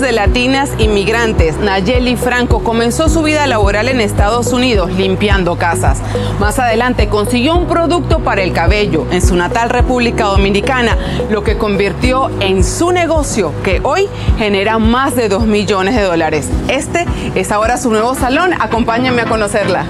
De 0.00 0.12
latinas 0.12 0.70
inmigrantes, 0.78 1.56
Nayeli 1.58 2.16
Franco 2.16 2.62
comenzó 2.62 3.08
su 3.08 3.22
vida 3.22 3.46
laboral 3.46 3.88
en 3.88 4.00
Estados 4.00 4.52
Unidos 4.52 4.92
limpiando 4.92 5.56
casas. 5.56 6.00
Más 6.38 6.58
adelante 6.58 7.08
consiguió 7.08 7.56
un 7.56 7.66
producto 7.66 8.20
para 8.20 8.42
el 8.42 8.52
cabello 8.52 9.06
en 9.10 9.20
su 9.20 9.34
natal 9.34 9.70
República 9.70 10.24
Dominicana, 10.24 10.96
lo 11.30 11.42
que 11.42 11.58
convirtió 11.58 12.30
en 12.40 12.62
su 12.62 12.92
negocio 12.92 13.52
que 13.64 13.80
hoy 13.82 14.08
genera 14.38 14.78
más 14.78 15.16
de 15.16 15.28
2 15.28 15.46
millones 15.46 15.96
de 15.96 16.02
dólares. 16.02 16.48
Este 16.68 17.04
es 17.34 17.50
ahora 17.50 17.76
su 17.76 17.90
nuevo 17.90 18.14
salón. 18.14 18.52
Acompáñenme 18.60 19.22
a 19.22 19.26
conocerla. 19.26 19.86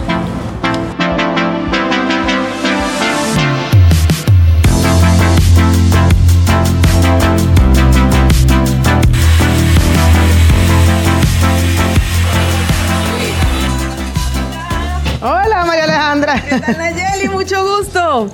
Nayeli? 16.67 17.29
Mucho 17.29 17.79
gusto. 17.79 18.29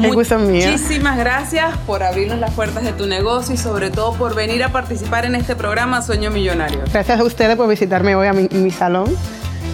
El 0.00 0.14
gusto 0.14 0.38
mío. 0.38 0.70
Muchísimas 0.70 1.18
gracias 1.18 1.76
por 1.78 2.02
abrirnos 2.04 2.38
las 2.38 2.52
puertas 2.52 2.84
de 2.84 2.92
tu 2.92 3.06
negocio 3.06 3.54
y 3.54 3.58
sobre 3.58 3.90
todo 3.90 4.12
por 4.14 4.34
venir 4.34 4.62
a 4.62 4.70
participar 4.70 5.24
en 5.24 5.34
este 5.34 5.56
programa 5.56 6.02
Sueño 6.02 6.30
Millonario. 6.30 6.80
Gracias 6.92 7.18
a 7.18 7.24
ustedes 7.24 7.56
por 7.56 7.68
visitarme 7.68 8.14
hoy 8.14 8.28
a 8.28 8.32
mi, 8.32 8.70
salón. 8.70 9.14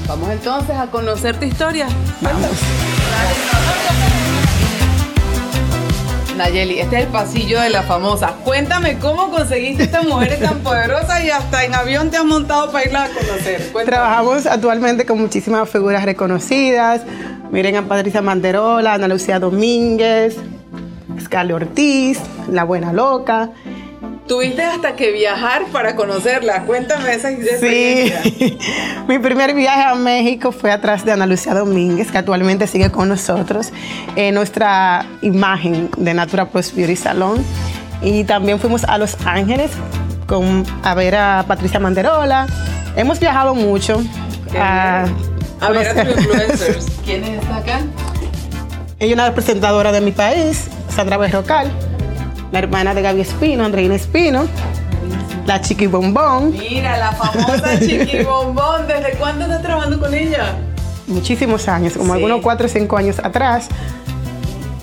Vamos 0.08 0.30
entonces 0.30 0.76
a 0.76 0.86
conocer 0.86 1.38
tu 1.38 1.44
historia. 1.44 1.86
Vamos. 2.22 2.50
Nayeli, 6.36 6.80
este 6.80 6.96
es 6.96 7.02
el 7.04 7.08
pasillo 7.08 7.60
de 7.60 7.70
la 7.70 7.82
famosa. 7.82 8.34
Cuéntame 8.44 8.98
cómo 8.98 9.30
conseguiste 9.30 9.84
esta 9.84 10.02
mujer 10.02 10.38
tan 10.42 10.60
poderosa 10.60 11.22
y 11.22 11.30
hasta 11.30 11.64
en 11.64 11.74
avión 11.74 12.10
te 12.10 12.16
has 12.16 12.24
montado 12.24 12.72
para 12.72 12.86
irla 12.86 13.04
a 13.04 13.08
conocer. 13.08 13.72
Trabajamos 13.84 14.46
actualmente 14.46 15.04
con 15.04 15.20
muchísimas 15.20 15.68
figuras 15.68 16.04
reconocidas. 16.04 17.02
Miren 17.54 17.76
a 17.76 17.82
Patricia 17.82 18.20
Manterola, 18.20 18.94
Ana 18.94 19.06
Lucía 19.06 19.38
Domínguez, 19.38 20.36
Scarlett 21.22 21.54
Ortiz, 21.54 22.18
La 22.50 22.64
Buena 22.64 22.92
Loca. 22.92 23.50
Tuviste 24.26 24.64
hasta 24.64 24.96
que 24.96 25.12
viajar 25.12 25.66
para 25.70 25.94
conocerla. 25.94 26.64
Cuéntame 26.64 27.14
esa 27.14 27.30
experiencia. 27.30 28.22
Sí. 28.24 28.58
Mi 29.08 29.20
primer 29.20 29.54
viaje 29.54 29.84
a 29.84 29.94
México 29.94 30.50
fue 30.50 30.72
atrás 30.72 31.04
de 31.04 31.12
Ana 31.12 31.26
Lucía 31.26 31.54
Domínguez, 31.54 32.10
que 32.10 32.18
actualmente 32.18 32.66
sigue 32.66 32.90
con 32.90 33.08
nosotros 33.08 33.70
en 34.16 34.34
nuestra 34.34 35.06
imagen 35.22 35.90
de 35.96 36.12
Natura 36.12 36.48
Plus 36.48 36.74
Beauty 36.74 36.96
Salon. 36.96 37.36
Y 38.02 38.24
también 38.24 38.58
fuimos 38.58 38.82
a 38.82 38.98
Los 38.98 39.16
Ángeles 39.24 39.70
con, 40.26 40.64
a 40.82 40.92
ver 40.94 41.14
a 41.14 41.44
Patricia 41.46 41.78
Manderola. 41.78 42.48
Hemos 42.96 43.20
viajado 43.20 43.54
mucho. 43.54 44.02
A, 44.58 45.04
a, 45.60 45.70
ver 45.70 45.88
a 45.88 46.04
tus 46.04 46.16
influencers. 46.24 46.86
¿Quién 47.04 47.24
está 47.24 47.56
acá? 47.56 47.80
Ella 48.98 49.10
es 49.10 49.14
una 49.14 49.34
presentadora 49.34 49.92
de 49.92 50.00
mi 50.00 50.12
país, 50.12 50.68
Sandra 50.88 51.16
Berrocal 51.16 51.70
la 52.54 52.60
hermana 52.60 52.94
de 52.94 53.02
Gaby 53.02 53.20
Espino, 53.20 53.64
Andreina 53.64 53.96
Espino, 53.96 54.46
la 55.44 55.60
Chiqui 55.60 55.88
Bombón. 55.88 56.52
Mira, 56.52 56.96
la 56.98 57.10
famosa 57.10 57.80
Chiqui 57.80 58.22
Bombón, 58.22 58.86
¿desde 58.86 59.18
cuándo 59.18 59.44
estás 59.46 59.60
trabajando 59.60 59.98
con 59.98 60.14
ella? 60.14 60.54
Muchísimos 61.08 61.66
años, 61.66 61.94
como 61.94 62.12
algunos 62.12 62.40
cuatro 62.42 62.66
o 62.66 62.68
cinco 62.68 62.96
años 62.96 63.18
atrás. 63.18 63.66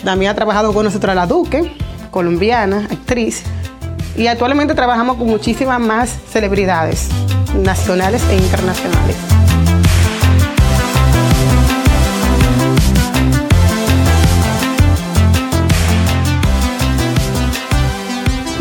También 0.04 0.32
ha 0.32 0.36
trabajado 0.36 0.74
con 0.74 0.84
nosotros 0.84 1.16
la 1.16 1.26
Duque, 1.26 1.72
colombiana, 2.12 2.90
actriz. 2.92 3.44
Y 4.18 4.28
actualmente 4.28 4.76
trabajamos 4.76 5.16
con 5.16 5.28
muchísimas 5.28 5.80
más 5.80 6.10
celebridades 6.30 7.08
nacionales 7.56 8.22
e 8.30 8.36
internacionales. 8.36 9.31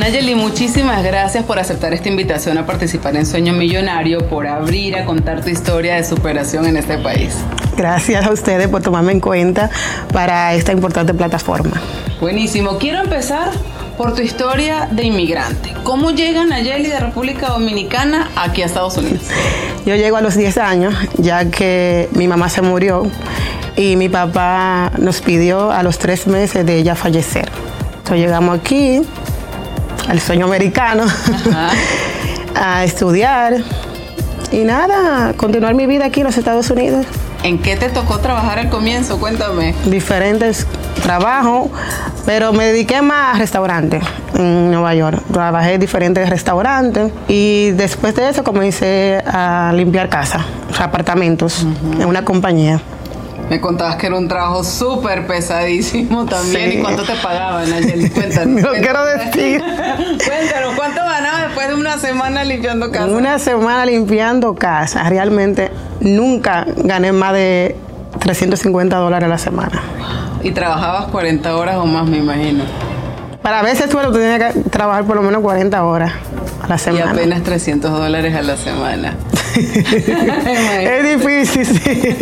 Nayeli, 0.00 0.34
muchísimas 0.34 1.04
gracias 1.04 1.44
por 1.44 1.58
aceptar 1.58 1.92
esta 1.92 2.08
invitación 2.08 2.56
a 2.56 2.64
participar 2.64 3.16
en 3.16 3.26
Sueño 3.26 3.52
Millonario, 3.52 4.26
por 4.30 4.46
abrir 4.46 4.96
a 4.96 5.04
contar 5.04 5.42
tu 5.42 5.50
historia 5.50 5.96
de 5.96 6.04
superación 6.04 6.64
en 6.64 6.78
este 6.78 6.96
país. 6.96 7.34
Gracias 7.76 8.24
a 8.24 8.32
ustedes 8.32 8.68
por 8.68 8.80
tomarme 8.80 9.12
en 9.12 9.20
cuenta 9.20 9.68
para 10.10 10.54
esta 10.54 10.72
importante 10.72 11.12
plataforma. 11.12 11.82
Buenísimo. 12.18 12.78
Quiero 12.78 13.02
empezar 13.02 13.50
por 13.98 14.14
tu 14.14 14.22
historia 14.22 14.88
de 14.90 15.04
inmigrante. 15.04 15.74
¿Cómo 15.84 16.12
llega 16.12 16.46
Nayeli 16.46 16.88
de 16.88 16.98
República 16.98 17.48
Dominicana 17.48 18.30
aquí 18.36 18.62
a 18.62 18.66
Estados 18.66 18.96
Unidos? 18.96 19.24
Yo 19.84 19.96
llego 19.96 20.16
a 20.16 20.22
los 20.22 20.34
10 20.34 20.56
años, 20.56 20.94
ya 21.18 21.50
que 21.50 22.08
mi 22.12 22.26
mamá 22.26 22.48
se 22.48 22.62
murió 22.62 23.02
y 23.76 23.96
mi 23.96 24.08
papá 24.08 24.92
nos 24.96 25.20
pidió 25.20 25.70
a 25.70 25.82
los 25.82 25.98
tres 25.98 26.26
meses 26.26 26.64
de 26.64 26.78
ella 26.78 26.94
fallecer. 26.94 27.50
Entonces 27.98 28.26
llegamos 28.26 28.58
aquí, 28.58 29.02
al 30.10 30.20
sueño 30.20 30.46
americano, 30.46 31.04
a 32.56 32.82
estudiar 32.82 33.58
y 34.50 34.64
nada, 34.64 35.34
continuar 35.34 35.74
mi 35.74 35.86
vida 35.86 36.06
aquí 36.06 36.20
en 36.20 36.26
los 36.26 36.36
Estados 36.36 36.68
Unidos. 36.68 37.06
¿En 37.44 37.58
qué 37.62 37.76
te 37.76 37.88
tocó 37.88 38.18
trabajar 38.18 38.58
al 38.58 38.68
comienzo? 38.70 39.20
Cuéntame. 39.20 39.72
Diferentes 39.86 40.66
trabajos, 41.00 41.70
pero 42.26 42.52
me 42.52 42.66
dediqué 42.66 43.00
más 43.02 43.36
a 43.36 43.38
restaurantes 43.38 44.02
en 44.34 44.72
Nueva 44.72 44.96
York. 44.96 45.22
Trabajé 45.32 45.74
en 45.74 45.80
diferentes 45.80 46.28
restaurantes 46.28 47.12
y 47.28 47.70
después 47.70 48.16
de 48.16 48.30
eso 48.30 48.42
comencé 48.42 49.22
a 49.24 49.72
limpiar 49.76 50.08
casas, 50.08 50.42
apartamentos, 50.80 51.64
en 52.00 52.04
una 52.04 52.24
compañía. 52.24 52.80
Me 53.50 53.60
contabas 53.60 53.96
que 53.96 54.06
era 54.06 54.16
un 54.16 54.28
trabajo 54.28 54.62
súper 54.62 55.26
pesadísimo 55.26 56.24
también. 56.24 56.78
¿Y 56.78 56.82
cuánto 56.82 57.02
te 57.02 57.16
pagaban, 57.16 57.68
Nayeli? 57.68 58.08
Cuéntanos. 58.10 58.62
No 58.62 58.70
quiero 58.70 59.04
decir. 59.04 59.60
Cuéntanos, 60.24 60.74
¿cuánto 60.76 61.00
ganabas 61.02 61.42
después 61.46 61.66
de 61.66 61.74
una 61.74 61.98
semana 61.98 62.44
limpiando 62.44 62.92
casa? 62.92 63.06
Una 63.06 63.40
semana 63.40 63.84
limpiando 63.86 64.54
casa. 64.54 65.02
Realmente 65.08 65.72
nunca 65.98 66.64
gané 66.76 67.10
más 67.10 67.32
de 67.32 67.74
350 68.20 68.96
dólares 68.96 69.26
a 69.26 69.28
la 69.28 69.38
semana. 69.38 69.82
Y 70.44 70.52
trabajabas 70.52 71.06
40 71.06 71.56
horas 71.56 71.76
o 71.78 71.86
más, 71.86 72.06
me 72.06 72.18
imagino. 72.18 72.62
Para 73.42 73.62
veces 73.62 73.90
suelo 73.90 74.12
tenía 74.12 74.38
que 74.38 74.60
trabajar 74.60 75.02
por 75.06 75.16
lo 75.16 75.22
menos 75.22 75.42
40 75.42 75.84
horas 75.84 76.12
a 76.62 76.68
la 76.68 76.78
semana. 76.78 77.06
Y 77.06 77.08
apenas 77.08 77.42
300 77.42 77.90
dólares 77.90 78.32
a 78.36 78.42
la 78.42 78.56
semana. 78.56 79.16
es 80.80 81.18
difícil, 81.18 81.66
sí. 81.66 82.16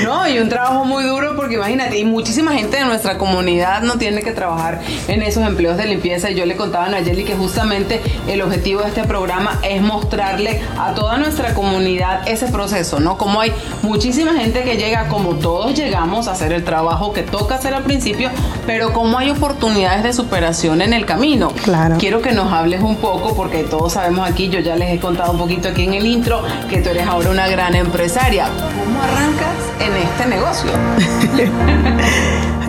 No, 0.04 0.28
y 0.28 0.38
un 0.38 0.48
trabajo 0.48 0.84
muy 0.84 1.04
duro 1.04 1.36
porque 1.36 1.54
imagínate, 1.54 1.98
y 1.98 2.04
muchísima 2.04 2.52
gente 2.52 2.78
de 2.78 2.84
nuestra 2.84 3.18
comunidad 3.18 3.82
no 3.82 3.94
tiene 3.98 4.22
que 4.22 4.32
trabajar 4.32 4.80
en 5.08 5.22
esos 5.22 5.46
empleos 5.46 5.76
de 5.76 5.86
limpieza. 5.86 6.30
Y 6.30 6.34
yo 6.34 6.46
le 6.46 6.56
contaba 6.56 6.86
a 6.86 6.88
Nayeli 6.88 7.24
que 7.24 7.34
justamente 7.34 8.00
el 8.28 8.42
objetivo 8.42 8.82
de 8.82 8.88
este 8.88 9.04
programa 9.04 9.58
es 9.62 9.82
mostrarle 9.82 10.60
a 10.78 10.94
toda 10.94 11.16
nuestra 11.18 11.54
comunidad 11.54 12.26
ese 12.28 12.46
proceso, 12.46 13.00
¿no? 13.00 13.16
Como 13.16 13.40
hay 13.40 13.52
muchísima 13.82 14.34
gente 14.34 14.62
que 14.62 14.76
llega, 14.76 15.08
como 15.08 15.34
todos 15.36 15.74
llegamos 15.74 16.28
a 16.28 16.32
hacer 16.32 16.52
el 16.52 16.64
trabajo 16.64 17.12
que 17.12 17.22
toca 17.22 17.56
hacer 17.56 17.74
al 17.74 17.84
principio, 17.84 18.30
pero 18.66 18.92
como 18.92 19.18
hay 19.18 19.30
oportunidades 19.30 20.02
de 20.02 20.12
superación 20.12 20.82
en 20.82 20.92
el 20.92 21.06
camino. 21.06 21.52
Claro. 21.62 21.96
Quiero 21.98 22.22
que 22.22 22.32
nos 22.32 22.52
hables 22.52 22.82
un 22.82 22.96
poco, 22.96 23.34
porque 23.34 23.64
todos 23.64 23.94
sabemos 23.94 24.28
aquí, 24.28 24.48
yo 24.48 24.60
ya 24.60 24.76
les 24.76 24.94
he 24.94 25.00
contado 25.00 25.32
un 25.32 25.38
poquito 25.38 25.68
aquí 25.68 25.84
en 25.84 25.94
el 25.94 26.06
intro, 26.06 26.42
que 26.68 26.79
tú 26.82 26.88
eres 26.90 27.06
ahora 27.06 27.30
una 27.30 27.48
gran 27.48 27.74
empresaria. 27.74 28.48
¿Cómo 28.84 29.02
arrancas 29.02 29.56
en 29.80 29.96
este 29.96 30.26
negocio? 30.26 30.70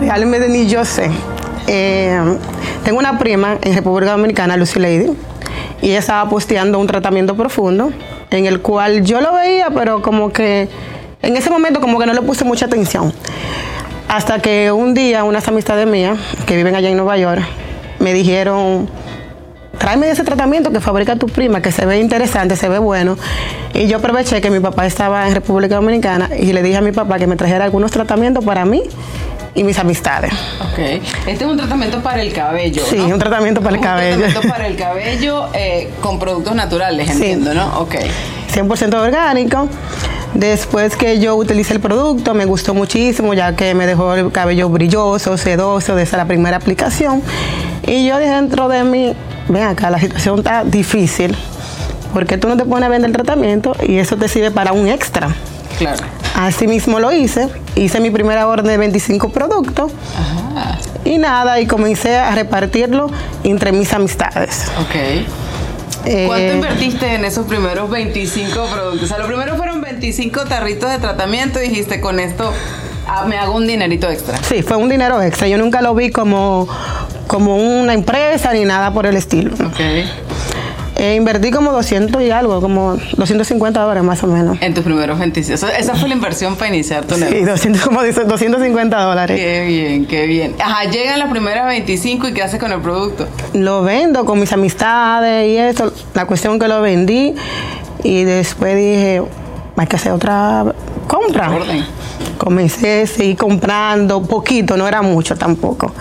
Realmente 0.00 0.48
ni 0.48 0.68
yo 0.68 0.84
sé. 0.84 1.10
Eh, 1.66 2.20
tengo 2.84 2.98
una 2.98 3.18
prima 3.18 3.56
en 3.62 3.74
República 3.74 4.12
Dominicana, 4.12 4.56
Lucy 4.56 4.80
Lady, 4.80 5.10
y 5.80 5.90
ella 5.90 6.00
estaba 6.00 6.28
posteando 6.28 6.78
un 6.78 6.86
tratamiento 6.86 7.36
profundo 7.36 7.92
en 8.30 8.46
el 8.46 8.60
cual 8.60 9.04
yo 9.04 9.20
lo 9.20 9.32
veía, 9.32 9.70
pero 9.70 10.02
como 10.02 10.32
que 10.32 10.68
en 11.22 11.36
ese 11.36 11.50
momento 11.50 11.80
como 11.80 11.98
que 11.98 12.06
no 12.06 12.12
le 12.12 12.22
puse 12.22 12.44
mucha 12.44 12.66
atención. 12.66 13.12
Hasta 14.08 14.40
que 14.40 14.72
un 14.72 14.92
día 14.92 15.24
unas 15.24 15.48
amistades 15.48 15.86
mías 15.86 16.18
que 16.46 16.56
viven 16.56 16.74
allá 16.74 16.90
en 16.90 16.96
Nueva 16.96 17.16
York 17.16 17.42
me 17.98 18.12
dijeron, 18.12 18.90
tráeme 19.82 20.08
ese 20.08 20.22
tratamiento 20.22 20.70
que 20.70 20.78
fabrica 20.78 21.16
tu 21.16 21.26
prima, 21.26 21.60
que 21.60 21.72
se 21.72 21.84
ve 21.86 21.98
interesante, 21.98 22.54
se 22.54 22.68
ve 22.68 22.78
bueno. 22.78 23.18
Y 23.74 23.88
yo 23.88 23.96
aproveché 23.96 24.40
que 24.40 24.48
mi 24.48 24.60
papá 24.60 24.86
estaba 24.86 25.26
en 25.26 25.34
República 25.34 25.74
Dominicana 25.74 26.30
y 26.38 26.52
le 26.52 26.62
dije 26.62 26.76
a 26.76 26.80
mi 26.80 26.92
papá 26.92 27.18
que 27.18 27.26
me 27.26 27.34
trajera 27.34 27.64
algunos 27.64 27.90
tratamientos 27.90 28.44
para 28.44 28.64
mí 28.64 28.84
y 29.56 29.64
mis 29.64 29.76
amistades. 29.80 30.32
Ok. 30.60 30.78
Este 31.26 31.32
es 31.32 31.50
un 31.50 31.56
tratamiento 31.56 32.00
para 32.00 32.22
el 32.22 32.32
cabello. 32.32 32.84
Sí, 32.88 32.96
un 32.96 33.18
tratamiento 33.18 33.60
para 33.60 33.74
el 33.74 33.82
cabello. 33.82 34.14
Un 34.14 34.20
tratamiento 34.22 34.48
para 34.48 34.66
el 34.68 34.76
cabello 34.76 35.48
eh, 35.52 35.90
con 36.00 36.20
productos 36.20 36.54
naturales, 36.54 37.10
entiendo, 37.10 37.52
¿no? 37.52 37.80
Ok. 37.80 37.96
100% 38.54 38.94
orgánico. 38.94 39.68
Después 40.34 40.96
que 40.96 41.18
yo 41.18 41.34
utilicé 41.34 41.74
el 41.74 41.80
producto, 41.80 42.34
me 42.34 42.44
gustó 42.44 42.72
muchísimo, 42.72 43.34
ya 43.34 43.56
que 43.56 43.74
me 43.74 43.86
dejó 43.86 44.14
el 44.14 44.30
cabello 44.30 44.68
brilloso, 44.68 45.36
sedoso 45.36 45.96
desde 45.96 46.16
la 46.16 46.24
primera 46.24 46.56
aplicación. 46.56 47.20
Y 47.84 48.06
yo 48.06 48.18
dentro 48.18 48.68
de 48.68 48.84
mí, 48.84 49.14
ven 49.52 49.64
acá, 49.64 49.90
la 49.90 50.00
situación 50.00 50.38
está 50.38 50.64
difícil, 50.64 51.36
porque 52.12 52.38
tú 52.38 52.48
no 52.48 52.56
te 52.56 52.64
pones 52.64 52.86
a 52.86 52.88
vender 52.88 53.10
el 53.10 53.16
tratamiento 53.16 53.76
y 53.86 53.98
eso 53.98 54.16
te 54.16 54.28
sirve 54.28 54.50
para 54.50 54.72
un 54.72 54.88
extra. 54.88 55.28
Claro. 55.78 56.04
Así 56.34 56.66
mismo 56.66 57.00
lo 57.00 57.12
hice. 57.12 57.48
Hice 57.74 58.00
mi 58.00 58.10
primera 58.10 58.46
orden 58.46 58.66
de 58.66 58.76
25 58.78 59.30
productos. 59.30 59.92
Ajá. 60.18 60.78
Y 61.04 61.18
nada, 61.18 61.60
y 61.60 61.66
comencé 61.66 62.16
a 62.16 62.34
repartirlo 62.34 63.10
entre 63.44 63.72
mis 63.72 63.92
amistades. 63.92 64.66
Ok. 64.80 64.94
Eh, 66.04 66.24
¿Cuánto 66.26 66.54
invertiste 66.54 67.14
en 67.14 67.24
esos 67.24 67.46
primeros 67.46 67.90
25 67.90 68.66
productos? 68.66 69.02
O 69.02 69.06
sea, 69.06 69.18
los 69.18 69.28
primeros 69.28 69.56
fueron 69.56 69.80
25 69.80 70.44
tarritos 70.46 70.90
de 70.90 70.98
tratamiento 70.98 71.62
y 71.62 71.68
dijiste, 71.68 72.00
con 72.00 72.18
esto 72.18 72.52
ah, 73.06 73.24
me 73.26 73.36
hago 73.36 73.54
un 73.54 73.66
dinerito 73.66 74.08
extra. 74.10 74.38
Sí, 74.42 74.62
fue 74.62 74.76
un 74.76 74.88
dinero 74.88 75.20
extra. 75.22 75.46
Yo 75.48 75.58
nunca 75.58 75.80
lo 75.82 75.94
vi 75.94 76.10
como, 76.10 76.68
como 77.32 77.56
una 77.56 77.94
empresa 77.94 78.52
ni 78.52 78.66
nada 78.66 78.92
por 78.92 79.06
el 79.06 79.16
estilo. 79.16 79.54
Ok. 79.54 79.80
Eh, 80.96 81.14
invertí 81.14 81.50
como 81.50 81.72
200 81.72 82.20
y 82.22 82.30
algo, 82.30 82.60
como 82.60 82.98
250 83.16 83.80
dólares 83.80 84.02
más 84.04 84.22
o 84.22 84.26
menos. 84.26 84.58
En 84.60 84.74
tus 84.74 84.84
primeros 84.84 85.18
25. 85.18 85.66
Esa 85.66 85.94
fue 85.94 86.08
la 86.10 86.14
inversión 86.14 86.56
para 86.56 86.68
iniciar 86.68 87.06
tu 87.06 87.16
negocio. 87.16 87.38
Sí, 87.38 87.44
200, 87.44 87.82
como 87.82 88.02
250 88.02 89.00
dólares. 89.00 89.40
Qué 89.40 89.64
bien, 89.66 90.04
qué 90.04 90.26
bien. 90.26 90.54
Ajá, 90.60 90.84
llegan 90.90 91.18
las 91.18 91.30
primeras 91.30 91.66
25 91.66 92.28
y 92.28 92.34
¿qué 92.34 92.42
haces 92.42 92.60
con 92.60 92.70
el 92.70 92.82
producto? 92.82 93.26
Lo 93.54 93.82
vendo 93.82 94.26
con 94.26 94.38
mis 94.38 94.52
amistades 94.52 95.48
y 95.48 95.56
eso. 95.56 95.90
La 96.12 96.26
cuestión 96.26 96.58
que 96.58 96.68
lo 96.68 96.82
vendí 96.82 97.34
y 98.04 98.24
después 98.24 98.76
dije, 98.76 99.22
hay 99.74 99.86
que 99.86 99.96
hacer 99.96 100.12
otra 100.12 100.66
compra. 101.08 101.50
Orden. 101.50 101.86
Comencé 102.36 103.02
a 103.02 103.06
seguir 103.06 103.38
comprando 103.38 104.22
poquito, 104.22 104.76
no 104.76 104.86
era 104.86 105.00
mucho 105.00 105.36
tampoco 105.36 105.94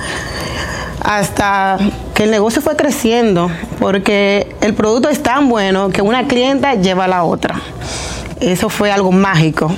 hasta 1.03 1.77
que 2.13 2.23
el 2.23 2.31
negocio 2.31 2.61
fue 2.61 2.75
creciendo, 2.75 3.49
porque 3.79 4.55
el 4.61 4.73
producto 4.73 5.09
es 5.09 5.21
tan 5.23 5.49
bueno 5.49 5.89
que 5.89 6.01
una 6.01 6.27
clienta 6.27 6.75
lleva 6.75 7.05
a 7.05 7.07
la 7.07 7.23
otra. 7.23 7.59
Eso 8.39 8.69
fue 8.69 8.91
algo 8.91 9.11
mágico. 9.11 9.71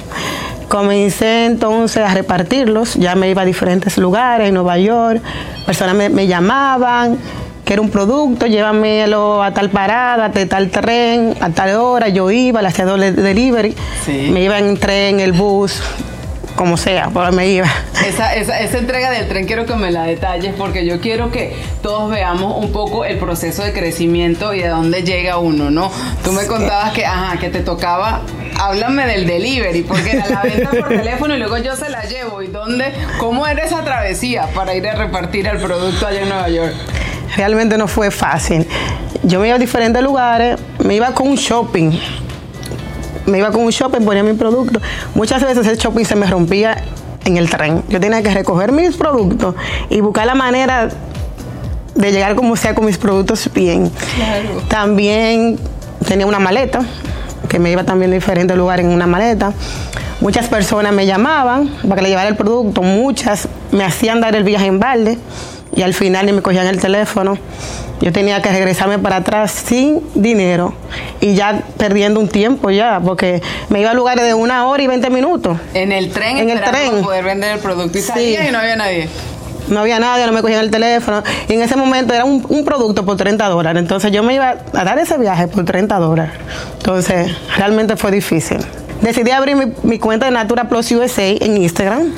Comencé 0.67 1.45
entonces 1.45 2.03
a 2.03 2.13
repartirlos, 2.13 2.95
ya 2.95 3.15
me 3.15 3.29
iba 3.29 3.43
a 3.43 3.45
diferentes 3.45 3.97
lugares, 3.97 4.47
en 4.47 4.55
Nueva 4.55 4.77
York, 4.77 5.21
personas 5.65 5.95
me, 5.95 6.27
llamaban, 6.27 7.17
que 7.63 7.73
era 7.73 7.81
un 7.81 7.89
producto, 7.89 8.47
llévamelo 8.47 9.43
a 9.43 9.53
tal 9.53 9.69
parada, 9.69 10.29
de 10.29 10.45
tal 10.45 10.69
tren, 10.69 11.35
a 11.41 11.49
tal 11.49 11.75
hora, 11.75 12.09
yo 12.09 12.31
iba, 12.31 12.61
le 12.61 12.69
hacía 12.69 12.85
doble 12.85 13.11
delivery, 13.11 13.75
me 14.07 14.43
iba 14.43 14.57
en 14.57 14.77
tren, 14.77 15.19
el 15.19 15.33
bus, 15.33 15.81
como 16.63 16.77
sea, 16.77 17.09
por 17.09 17.29
me 17.33 17.49
iba. 17.49 17.67
Esa, 18.07 18.33
esa, 18.35 18.57
esa, 18.61 18.77
entrega 18.77 19.11
del 19.11 19.27
tren 19.27 19.45
quiero 19.45 19.65
que 19.65 19.75
me 19.75 19.91
la 19.91 20.03
detalles 20.03 20.55
porque 20.57 20.85
yo 20.85 21.01
quiero 21.01 21.29
que 21.29 21.53
todos 21.81 22.09
veamos 22.09 22.55
un 22.55 22.71
poco 22.71 23.03
el 23.03 23.17
proceso 23.17 23.63
de 23.63 23.73
crecimiento 23.73 24.53
y 24.53 24.61
de 24.61 24.69
dónde 24.69 25.03
llega 25.03 25.39
uno, 25.39 25.69
¿no? 25.69 25.91
Tú 26.23 26.31
me 26.31 26.47
contabas 26.47 26.93
que, 26.93 27.05
ajá, 27.05 27.37
que 27.37 27.49
te 27.49 27.59
tocaba, 27.59 28.21
háblame 28.57 29.05
del 29.07 29.27
delivery, 29.27 29.81
porque 29.81 30.11
era 30.11 30.29
la 30.29 30.41
venta 30.43 30.69
por 30.69 30.87
teléfono 31.01 31.35
y 31.35 31.37
luego 31.37 31.57
yo 31.57 31.75
se 31.75 31.89
la 31.89 32.05
llevo. 32.05 32.41
¿Y 32.41 32.47
dónde, 32.47 32.93
cómo 33.19 33.45
era 33.45 33.65
esa 33.65 33.83
travesía 33.83 34.47
para 34.55 34.73
ir 34.73 34.87
a 34.87 34.95
repartir 34.95 35.45
el 35.47 35.57
producto 35.57 36.07
allá 36.07 36.21
en 36.21 36.29
Nueva 36.29 36.47
York? 36.47 36.73
Realmente 37.35 37.77
no 37.77 37.89
fue 37.89 38.09
fácil. 38.09 38.65
Yo 39.23 39.41
me 39.41 39.47
iba 39.47 39.57
a 39.57 39.59
diferentes 39.59 40.01
lugares, 40.01 40.57
me 40.79 40.95
iba 40.95 41.13
con 41.13 41.27
un 41.27 41.35
shopping 41.35 41.91
me 43.25 43.37
iba 43.37 43.51
con 43.51 43.61
un 43.61 43.71
shopping, 43.71 44.01
ponía 44.01 44.23
mi 44.23 44.33
producto. 44.33 44.81
Muchas 45.15 45.43
veces 45.43 45.65
el 45.67 45.77
shopping 45.77 46.05
se 46.05 46.15
me 46.15 46.25
rompía 46.25 46.83
en 47.25 47.37
el 47.37 47.49
tren. 47.49 47.83
Yo 47.89 47.99
tenía 47.99 48.21
que 48.21 48.33
recoger 48.33 48.71
mis 48.71 48.95
productos 48.95 49.55
y 49.89 50.01
buscar 50.01 50.25
la 50.25 50.35
manera 50.35 50.89
de 51.95 52.11
llegar 52.11 52.35
como 52.35 52.55
sea 52.55 52.75
con 52.75 52.85
mis 52.85 52.97
productos 52.97 53.49
bien. 53.53 53.91
También 54.67 55.57
tenía 56.07 56.25
una 56.25 56.39
maleta, 56.39 56.81
que 57.47 57.59
me 57.59 57.71
iba 57.71 57.83
también 57.83 58.11
a 58.11 58.15
diferentes 58.15 58.57
lugares 58.57 58.85
en 58.85 58.91
una 58.91 59.07
maleta. 59.07 59.53
Muchas 60.21 60.47
personas 60.47 60.93
me 60.93 61.05
llamaban 61.05 61.69
para 61.83 61.95
que 61.95 62.01
le 62.03 62.09
llevara 62.09 62.29
el 62.29 62.35
producto, 62.35 62.81
muchas 62.81 63.47
me 63.71 63.83
hacían 63.83 64.21
dar 64.21 64.35
el 64.35 64.43
viaje 64.43 64.67
en 64.67 64.79
balde 64.79 65.17
y 65.75 65.81
al 65.81 65.93
final 65.93 66.25
ni 66.25 66.33
me 66.33 66.41
cogían 66.41 66.67
el 66.67 66.79
teléfono. 66.79 67.37
Yo 68.01 68.11
tenía 68.11 68.41
que 68.41 68.49
regresarme 68.49 68.99
para 68.99 69.17
atrás 69.17 69.51
sin 69.51 70.01
dinero 70.13 70.73
y 71.21 71.35
ya 71.35 71.63
perdiendo 71.77 72.19
un 72.19 72.27
tiempo 72.27 72.69
ya, 72.69 72.99
porque 73.03 73.41
me 73.69 73.79
iba 73.79 73.91
a 73.91 73.93
lugares 73.93 74.25
de 74.25 74.33
una 74.33 74.67
hora 74.67 74.83
y 74.83 74.87
20 74.87 75.09
minutos. 75.09 75.57
En 75.73 75.91
el 75.91 76.11
tren, 76.11 76.37
en 76.37 76.49
el 76.49 76.61
tren. 76.61 77.01
poder 77.01 77.23
vender 77.23 77.53
el 77.53 77.59
producto 77.59 77.97
y 77.97 78.01
salía 78.01 78.47
y 78.47 78.51
no 78.51 78.59
había 78.59 78.75
nadie. 78.75 79.07
No 79.69 79.79
había 79.79 79.97
nadie, 79.99 80.25
no 80.25 80.33
me 80.33 80.41
cogían 80.41 80.59
el 80.59 80.71
teléfono. 80.71 81.23
Y 81.47 81.53
en 81.53 81.61
ese 81.61 81.77
momento 81.77 82.13
era 82.13 82.25
un, 82.25 82.45
un, 82.49 82.65
producto 82.65 83.05
por 83.05 83.15
30 83.15 83.47
dólares. 83.47 83.81
Entonces 83.81 84.11
yo 84.11 84.21
me 84.21 84.35
iba 84.35 84.57
a 84.73 84.83
dar 84.83 84.99
ese 84.99 85.17
viaje 85.17 85.47
por 85.47 85.63
30 85.63 85.97
dólares. 85.99 86.33
Entonces 86.79 87.31
realmente 87.55 87.95
fue 87.95 88.11
difícil. 88.11 88.57
Decidí 89.03 89.29
abrir 89.29 89.55
mi, 89.83 89.99
cuenta 89.99 90.25
de 90.25 90.31
Natura 90.31 90.67
Plus 90.67 90.91
USA 90.91 91.27
en 91.27 91.57
Instagram 91.57 92.11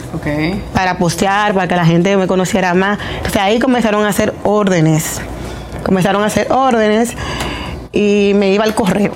para 0.73 0.97
postear, 0.97 1.53
para 1.53 1.67
que 1.67 1.75
la 1.75 1.85
gente 1.85 2.15
me 2.15 2.27
conociera 2.27 2.73
más. 2.73 2.97
Entonces 3.17 3.41
ahí 3.41 3.59
comenzaron 3.59 4.05
a 4.05 4.09
hacer 4.09 4.33
órdenes 4.43 5.19
comenzaron 5.85 6.23
a 6.23 6.25
hacer 6.25 6.51
órdenes 6.51 7.13
y 7.93 8.31
me 8.35 8.51
iba 8.51 8.63
al 8.63 8.73
correo, 8.73 9.13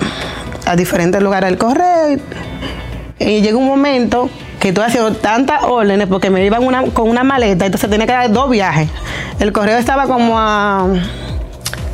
a 0.66 0.75
diferentes 0.75 1.21
lugares 1.21 1.49
del 1.49 1.57
correo. 1.57 2.19
Y, 3.18 3.42
llegó 3.42 3.57
un 3.57 3.66
momento 3.66 4.30
que 4.59 4.69
estuve 4.69 4.85
haciendo 4.85 5.14
tantas 5.14 5.64
órdenes 5.64 6.07
porque 6.07 6.30
me 6.30 6.45
iban 6.45 6.64
una, 6.64 6.83
con 6.83 7.09
una 7.09 7.23
maleta, 7.23 7.66
entonces 7.66 7.90
tenía 7.90 8.06
que 8.06 8.14
dar 8.14 8.31
dos 8.31 8.49
viajes. 8.49 8.88
El 9.40 9.52
correo 9.52 9.78
estaba 9.78 10.06
como 10.06 10.40
a 10.40 10.88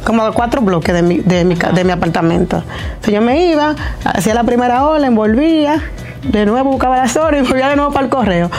como 0.06 0.24
a 0.24 0.32
cuatro 0.32 0.62
bloques 0.62 0.94
de 0.94 1.02
mi, 1.02 1.18
de 1.18 1.44
mi, 1.44 1.56
de 1.56 1.84
mi 1.84 1.92
apartamento. 1.92 2.64
Entonces 2.88 3.14
yo 3.14 3.22
me 3.22 3.48
iba, 3.48 3.76
hacía 4.06 4.34
la 4.34 4.44
primera 4.44 4.86
orden, 4.86 5.16
volvía, 5.16 5.82
de 6.24 6.46
nuevo 6.46 6.72
buscaba 6.72 6.98
las 6.98 7.18
órdenes 7.18 7.48
y 7.48 7.50
volvía 7.52 7.70
de 7.70 7.76
nuevo 7.76 7.92
para 7.92 8.06
el 8.06 8.12
correo. 8.12 8.52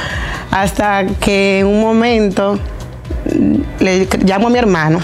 Hasta 0.50 1.06
que 1.20 1.60
en 1.60 1.66
un 1.66 1.80
momento 1.80 2.58
le 3.80 4.08
llamo 4.24 4.48
a 4.48 4.50
mi 4.50 4.58
hermano 4.58 4.98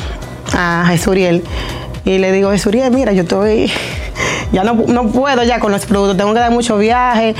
a 0.54 0.84
Jesuriel 0.88 1.42
y 2.04 2.18
le 2.18 2.32
digo, 2.32 2.50
Jesuriel, 2.50 2.92
mira, 2.92 3.12
yo 3.12 3.22
estoy, 3.22 3.70
ya 4.52 4.64
no, 4.64 4.74
no 4.74 5.08
puedo 5.08 5.42
ya 5.44 5.60
con 5.60 5.72
los 5.72 5.86
productos, 5.86 6.16
tengo 6.16 6.34
que 6.34 6.40
dar 6.40 6.50
mucho 6.50 6.76
viaje. 6.76 7.34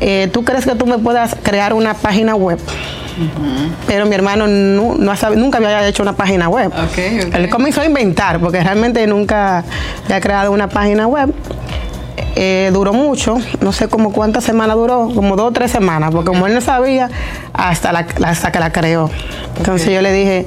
Eh, 0.00 0.28
¿Tú 0.32 0.44
crees 0.44 0.64
que 0.64 0.74
tú 0.74 0.86
me 0.86 0.98
puedas 0.98 1.36
crear 1.42 1.72
una 1.72 1.94
página 1.94 2.34
web? 2.34 2.58
Pero 3.86 4.06
mi 4.06 4.14
hermano 4.14 4.46
no, 4.46 4.94
nunca 5.34 5.58
había 5.58 5.86
hecho 5.86 6.02
una 6.02 6.14
página 6.14 6.48
web. 6.48 6.72
Él 7.32 7.48
comenzó 7.48 7.80
a 7.80 7.86
inventar, 7.86 8.40
porque 8.40 8.62
realmente 8.62 9.06
nunca 9.06 9.64
había 10.04 10.20
creado 10.20 10.52
una 10.52 10.68
página 10.68 11.06
web. 11.06 11.32
Eh, 12.38 12.70
duró 12.72 12.92
mucho, 12.92 13.38
no 13.60 13.72
sé 13.72 13.88
como 13.88 14.12
cuántas 14.12 14.44
semanas 14.44 14.76
duró, 14.76 15.10
como 15.14 15.36
dos 15.36 15.48
o 15.48 15.52
tres 15.52 15.70
semanas, 15.70 16.10
porque 16.12 16.28
como 16.28 16.46
él 16.46 16.54
no 16.54 16.60
sabía, 16.60 17.08
hasta, 17.54 17.92
la, 17.92 18.06
hasta 18.24 18.52
que 18.52 18.58
la 18.58 18.72
creó. 18.72 19.10
Entonces 19.56 19.90
yo 19.90 20.02
le 20.02 20.12
dije, 20.12 20.46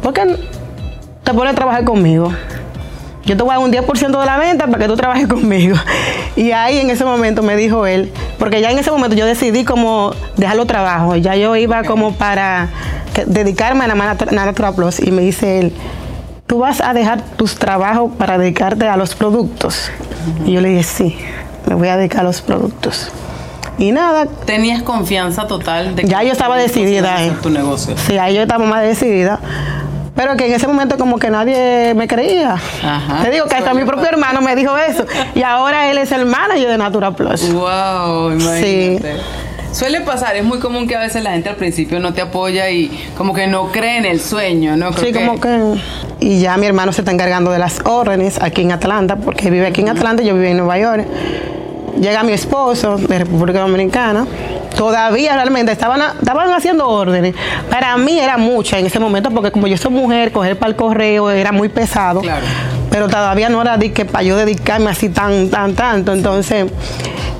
¿por 0.00 0.14
qué 0.14 0.38
te 1.22 1.34
pones 1.34 1.52
a 1.52 1.56
trabajar 1.56 1.84
conmigo. 1.84 2.32
Yo 3.24 3.36
te 3.36 3.42
voy 3.42 3.52
a 3.52 3.58
dar 3.58 3.64
un 3.64 3.72
10% 3.72 4.20
de 4.20 4.26
la 4.26 4.36
venta 4.36 4.66
para 4.66 4.78
que 4.78 4.88
tú 4.88 4.96
trabajes 4.96 5.28
conmigo. 5.28 5.76
Y 6.34 6.50
ahí 6.52 6.78
en 6.78 6.90
ese 6.90 7.04
momento 7.04 7.42
me 7.42 7.56
dijo 7.56 7.86
él, 7.86 8.10
porque 8.38 8.60
ya 8.60 8.70
en 8.70 8.78
ese 8.78 8.90
momento 8.90 9.14
yo 9.16 9.26
decidí 9.26 9.64
como 9.64 10.12
dejarlo 10.36 10.66
trabajo, 10.66 11.14
ya 11.16 11.36
yo 11.36 11.54
iba 11.56 11.84
como 11.84 12.14
para 12.14 12.68
dedicarme 13.26 13.84
a 13.84 13.88
la 13.88 14.44
Natural 14.46 14.74
Plus 14.74 14.98
y 14.98 15.10
me 15.10 15.22
dice 15.22 15.60
él, 15.60 15.72
tú 16.46 16.58
vas 16.58 16.80
a 16.80 16.94
dejar 16.94 17.22
tus 17.36 17.56
trabajos 17.56 18.10
para 18.18 18.38
dedicarte 18.38 18.88
a 18.88 18.96
los 18.96 19.14
productos. 19.14 19.90
Y 20.44 20.52
yo 20.52 20.60
le 20.60 20.70
dije, 20.70 20.82
sí, 20.82 21.16
me 21.66 21.74
voy 21.74 21.88
a 21.88 21.96
dedicar 21.96 22.20
a 22.20 22.24
los 22.24 22.40
productos. 22.40 23.10
Y 23.78 23.90
nada. 23.92 24.26
¿Tenías 24.26 24.82
confianza 24.82 25.46
total 25.46 25.96
de 25.96 26.02
que 26.02 26.08
Ya 26.08 26.22
yo 26.22 26.32
estaba 26.32 26.56
decidida. 26.56 27.22
En 27.22 27.34
tu 27.36 27.50
negocio. 27.50 27.94
Sí, 27.96 28.18
ahí 28.18 28.34
yo 28.34 28.42
estaba 28.42 28.64
más 28.64 28.82
decidida 28.82 29.40
Pero 30.14 30.36
que 30.36 30.46
en 30.46 30.52
ese 30.52 30.66
momento 30.66 30.98
como 30.98 31.18
que 31.18 31.30
nadie 31.30 31.94
me 31.94 32.06
creía. 32.06 32.54
Ajá. 32.54 33.22
Te 33.22 33.30
digo 33.30 33.46
que 33.46 33.54
hasta 33.54 33.72
mi 33.72 33.84
propio 33.84 34.08
hermano 34.08 34.40
me 34.42 34.54
dijo 34.54 34.76
eso. 34.76 35.06
Y 35.34 35.42
ahora 35.42 35.90
él 35.90 35.98
es 35.98 36.12
el 36.12 36.26
manager 36.26 36.68
de 36.68 36.78
Natura 36.78 37.12
Plus. 37.12 37.50
Wow, 37.52 38.32
imagínate. 38.32 39.16
Suele 39.72 40.02
pasar, 40.02 40.36
es 40.36 40.44
muy 40.44 40.58
común 40.58 40.86
que 40.86 40.94
a 40.94 41.00
veces 41.00 41.22
la 41.22 41.30
gente 41.30 41.48
al 41.48 41.56
principio 41.56 41.98
no 41.98 42.12
te 42.12 42.20
apoya 42.20 42.68
y 42.68 42.90
como 43.16 43.32
que 43.32 43.46
no 43.46 43.72
cree 43.72 43.96
en 43.96 44.04
el 44.04 44.20
sueño, 44.20 44.76
¿no? 44.76 44.90
Creo 44.90 45.06
Sí, 45.06 45.12
como 45.14 45.40
que... 45.40 45.80
Y 46.20 46.40
ya 46.40 46.58
mi 46.58 46.66
hermano 46.66 46.92
se 46.92 47.00
está 47.00 47.10
encargando 47.10 47.50
de 47.50 47.58
las 47.58 47.80
órdenes 47.86 48.38
aquí 48.42 48.60
en 48.60 48.72
Atlanta, 48.72 49.16
porque 49.16 49.50
vive 49.50 49.66
aquí 49.66 49.80
en 49.80 49.88
Atlanta, 49.88 50.22
yo 50.22 50.34
vivo 50.34 50.46
en 50.46 50.58
Nueva 50.58 50.78
York. 50.78 51.06
Llega 52.00 52.22
mi 52.22 52.32
esposo 52.32 52.96
de 52.96 53.18
República 53.18 53.60
Dominicana. 53.60 54.26
Todavía 54.76 55.34
realmente 55.34 55.72
estaban, 55.72 56.00
estaban 56.18 56.52
haciendo 56.52 56.88
órdenes. 56.88 57.34
Para 57.70 57.96
mí 57.96 58.18
era 58.18 58.38
mucha 58.38 58.78
en 58.78 58.86
ese 58.86 58.98
momento, 58.98 59.30
porque 59.30 59.50
como 59.50 59.66
yo 59.66 59.76
soy 59.76 59.92
mujer, 59.92 60.32
coger 60.32 60.58
para 60.58 60.70
el 60.70 60.76
correo 60.76 61.30
era 61.30 61.52
muy 61.52 61.68
pesado. 61.68 62.20
Claro. 62.20 62.44
Pero 62.90 63.08
todavía 63.08 63.48
no 63.48 63.60
era 63.60 63.76
de 63.76 63.92
que 63.92 64.04
para 64.04 64.24
yo 64.24 64.36
dedicarme 64.36 64.90
así 64.90 65.08
tan, 65.08 65.50
tan, 65.50 65.74
tanto. 65.74 66.12
Entonces, 66.12 66.66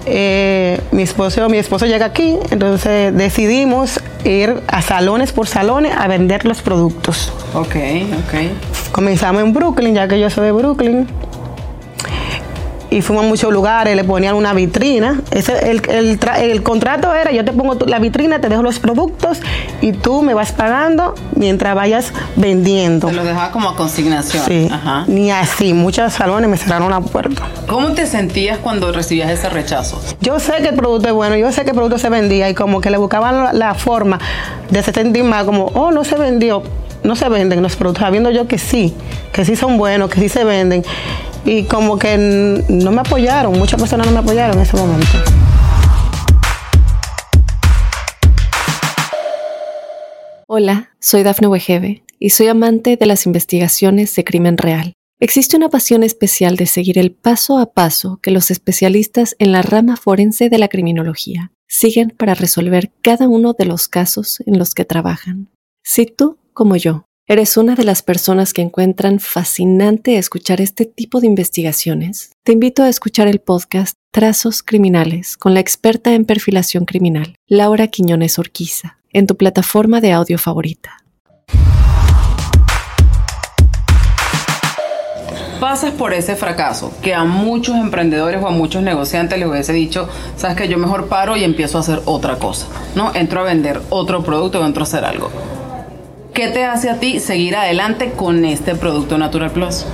eh, 0.07 0.81
mi 0.91 1.03
esposo, 1.03 1.49
mi 1.49 1.59
esposo 1.59 1.87
llega 1.87 2.07
aquí, 2.07 2.37
entonces 2.51 3.17
decidimos 3.17 4.01
ir 4.25 4.61
a 4.67 4.83
salones 4.83 5.33
por 5.33 5.47
salones 5.47 5.95
a 5.97 6.09
vender 6.09 6.45
los 6.45 6.63
productos. 6.63 7.33
Ok, 7.55 7.77
ok. 8.27 8.93
Comenzamos 8.93 9.43
en 9.43 9.53
Brooklyn, 9.53 9.95
ya 9.95 10.09
que 10.09 10.19
yo 10.19 10.29
soy 10.31 10.47
de 10.47 10.53
Brooklyn. 10.53 11.09
Y 12.93 13.01
fuimos 13.01 13.25
a 13.25 13.29
muchos 13.29 13.53
lugares, 13.53 13.97
le 13.97 14.05
ponían 14.05 14.35
una 14.35 14.53
vitrina. 14.53 15.21
Ese, 15.31 15.71
el, 15.71 15.83
el 15.89 16.19
el 16.39 16.63
contrato 16.63 17.15
era, 17.15 17.33
yo 17.33 17.45
te 17.45 17.53
pongo 17.53 17.75
la 17.87 17.99
vitrina, 17.99 18.39
te 18.41 18.49
dejo 18.49 18.63
los 18.63 18.79
productos 18.79 19.39
y 19.81 19.93
tú 19.93 20.23
me 20.23 20.35
vas 20.35 20.53
pagando 20.53 21.15
mientras 21.35 21.75
vayas 21.75 22.13
vendiendo. 22.37 23.09
Te 23.09 23.15
lo 23.15 23.25
dejaba 23.25 23.51
como 23.51 23.71
a 23.71 23.77
consignación. 23.77 24.45
Sí, 24.47 24.69
Ajá. 24.71 25.05
ni 25.07 25.31
así. 25.31 25.73
Muchos 25.73 26.13
salones 26.13 26.51
me 26.51 26.57
cerraron 26.59 26.91
la 26.91 27.01
puerta. 27.01 27.43
¿Cómo 27.67 27.93
te 27.93 28.07
sentías 28.07 28.59
cuando 28.59 28.93
recibías 28.93 29.31
ese 29.31 29.49
rechazo? 29.49 30.01
Yo 30.21 30.39
sé 30.39 30.55
que 30.61 30.69
el 30.69 30.75
producto 30.75 31.09
es 31.09 31.15
bueno, 31.15 31.37
yo 31.37 31.51
sé 31.51 31.65
que 31.65 31.71
el 31.71 31.77
producto 31.77 31.99
se 31.99 32.11
vendía 32.11 32.51
y 32.51 32.55
como 32.55 32.81
que 32.83 32.91
le 32.91 32.99
buscaban 32.99 33.45
la, 33.45 33.53
la 33.55 33.75
forma 33.75 34.19
de 34.71 34.83
se 34.83 34.93
sentir 34.93 35.25
mal, 35.25 35.47
como, 35.47 35.67
oh, 35.67 35.91
no 35.93 36.05
se 36.05 36.17
vendió, 36.17 36.63
no 37.03 37.17
se 37.17 37.29
venden 37.29 37.63
los 37.63 37.77
productos, 37.77 38.03
sabiendo 38.03 38.31
yo 38.31 38.47
que 38.47 38.59
sí, 38.59 38.95
que 39.33 39.45
sí 39.45 39.57
son 39.57 39.79
buenos, 39.79 40.11
que 40.11 40.21
sí 40.21 40.29
se 40.29 40.45
venden. 40.45 40.85
Y 41.45 41.65
como 41.65 41.99
que 41.99 42.17
no 42.69 42.93
me 42.93 43.01
apoyaron, 43.01 43.59
muchas 43.59 43.81
personas 43.81 44.07
no 44.07 44.13
me 44.13 44.21
apoyaron 44.21 44.57
en 44.57 44.63
ese 44.63 44.77
momento. 44.77 45.07
Hola, 50.47 50.91
soy 51.01 51.23
Dafne 51.23 51.49
Wegebe 51.49 52.05
y 52.19 52.31
soy 52.31 52.47
amante 52.47 52.97
de 52.97 53.07
las 53.07 53.27
investigaciones 53.27 54.15
de 54.15 54.23
crimen 54.23 54.57
real. 54.57 54.93
Existe 55.19 55.57
una 55.57 55.69
pasión 55.69 56.03
especial 56.03 56.57
de 56.57 56.67
seguir 56.67 56.99
el 56.99 57.13
paso 57.13 57.59
a 57.59 57.73
paso 57.73 58.19
que 58.23 58.31
los 58.31 58.51
especialistas 58.51 59.35
en 59.39 59.53
la 59.53 59.63
rama 59.63 59.97
forense 59.97 60.49
de 60.49 60.59
la 60.59 60.69
criminología 60.69 61.53
siguen 61.69 62.11
para 62.11 62.35
resolver 62.35 62.93
cada 63.03 63.29
uno 63.29 63.55
de 63.55 63.65
los 63.65 63.89
casos 63.89 64.43
en 64.47 64.59
los 64.59 64.75
que 64.75 64.85
trabajan. 64.85 65.49
Si 65.83 66.07
tú, 66.07 66.39
como 66.53 66.77
yo, 66.77 67.07
eres 67.33 67.57
una 67.57 67.75
de 67.75 67.85
las 67.85 68.03
personas 68.03 68.53
que 68.53 68.61
encuentran 68.61 69.19
fascinante 69.19 70.19
escuchar 70.19 70.61
este 70.61 70.85
tipo 70.85 71.19
de 71.19 71.27
investigaciones, 71.27 72.33
te 72.43 72.53
invito 72.53 72.83
a 72.83 72.91
escuchar 72.91 73.27
el 73.27 73.41
podcast 73.41 73.97
Trazos 74.11 74.63
Criminales 74.63 75.39
con 75.39 75.55
la 75.55 75.61
experta 75.61 76.13
en 76.13 76.27
perfilación 76.27 76.85
criminal, 76.85 77.35
Laura 77.47 77.87
Quiñones 77.87 78.39
Orquiza, 78.39 78.99
en 79.15 79.27
tu 79.27 79.39
plataforma 79.39 80.03
de 80.03 80.13
audio 80.13 80.37
favorita. 80.37 80.99
Pasas 85.59 85.93
por 85.93 86.13
ese 86.13 86.37
fracaso 86.37 86.93
que 87.01 87.15
a 87.15 87.25
muchos 87.25 87.77
emprendedores 87.77 88.43
o 88.43 88.49
a 88.49 88.51
muchos 88.51 88.83
negociantes 88.83 89.39
les 89.39 89.49
hubiese 89.49 89.73
dicho, 89.73 90.07
sabes 90.37 90.59
que 90.59 90.69
yo 90.69 90.77
mejor 90.77 91.09
paro 91.09 91.35
y 91.39 91.45
empiezo 91.45 91.79
a 91.79 91.81
hacer 91.81 92.03
otra 92.05 92.37
cosa, 92.37 92.67
¿no? 92.95 93.15
Entro 93.15 93.41
a 93.41 93.45
vender 93.45 93.81
otro 93.89 94.23
producto 94.23 94.63
entro 94.67 94.83
a 94.83 94.85
hacer 94.85 95.07
algo. 95.07 95.31
¿Qué 96.35 96.49
te 96.49 96.65
hace 96.65 96.89
a 96.89 96.99
ti 96.99 97.21
seguir 97.21 97.57
adelante 97.57 98.13
con 98.13 98.45
este 98.45 98.75
producto 98.75 99.19
Natural 99.19 99.51
Plus? 99.51 99.85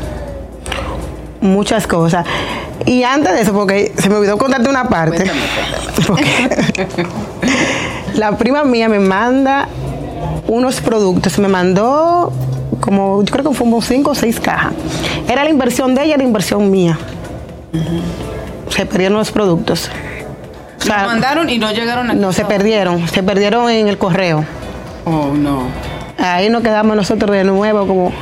Muchas 1.40 1.86
cosas. 1.86 2.26
Y 2.86 3.02
antes 3.02 3.32
de 3.32 3.42
eso, 3.42 3.52
porque 3.52 3.92
se 3.98 4.08
me 4.08 4.16
olvidó 4.16 4.38
contarte 4.38 4.68
una 4.68 4.88
parte. 4.88 5.28
Cuéntame, 6.06 6.28
la 8.14 8.36
prima 8.38 8.62
mía 8.64 8.88
me 8.88 9.00
manda 9.00 9.68
unos 10.46 10.80
productos, 10.80 11.38
me 11.38 11.48
mandó 11.48 12.32
como, 12.80 13.22
yo 13.24 13.32
creo 13.32 13.50
que 13.50 13.56
fuimos 13.56 13.84
cinco 13.86 14.12
o 14.12 14.14
seis 14.14 14.38
cajas. 14.38 14.72
Era 15.28 15.42
la 15.42 15.50
inversión 15.50 15.94
de 15.94 16.04
ella, 16.04 16.16
la 16.16 16.22
inversión 16.24 16.70
mía. 16.70 16.98
Se 18.68 18.86
perdieron 18.86 19.18
los 19.18 19.32
productos. 19.32 19.90
O 20.80 20.84
sea, 20.84 20.98
Los 20.98 21.06
mandaron 21.08 21.50
y 21.50 21.58
no 21.58 21.72
llegaron 21.72 22.10
aquí. 22.10 22.18
no, 22.18 22.32
se 22.32 22.44
perdieron, 22.44 23.08
se 23.08 23.24
perdieron 23.24 23.68
en 23.70 23.88
el 23.88 23.98
correo. 23.98 24.44
Oh, 25.04 25.32
no. 25.34 25.62
Ahí 26.18 26.50
nos 26.50 26.62
quedamos 26.62 26.96
nosotros 26.96 27.30
de 27.30 27.44
nuevo 27.44 27.86
como 27.86 28.12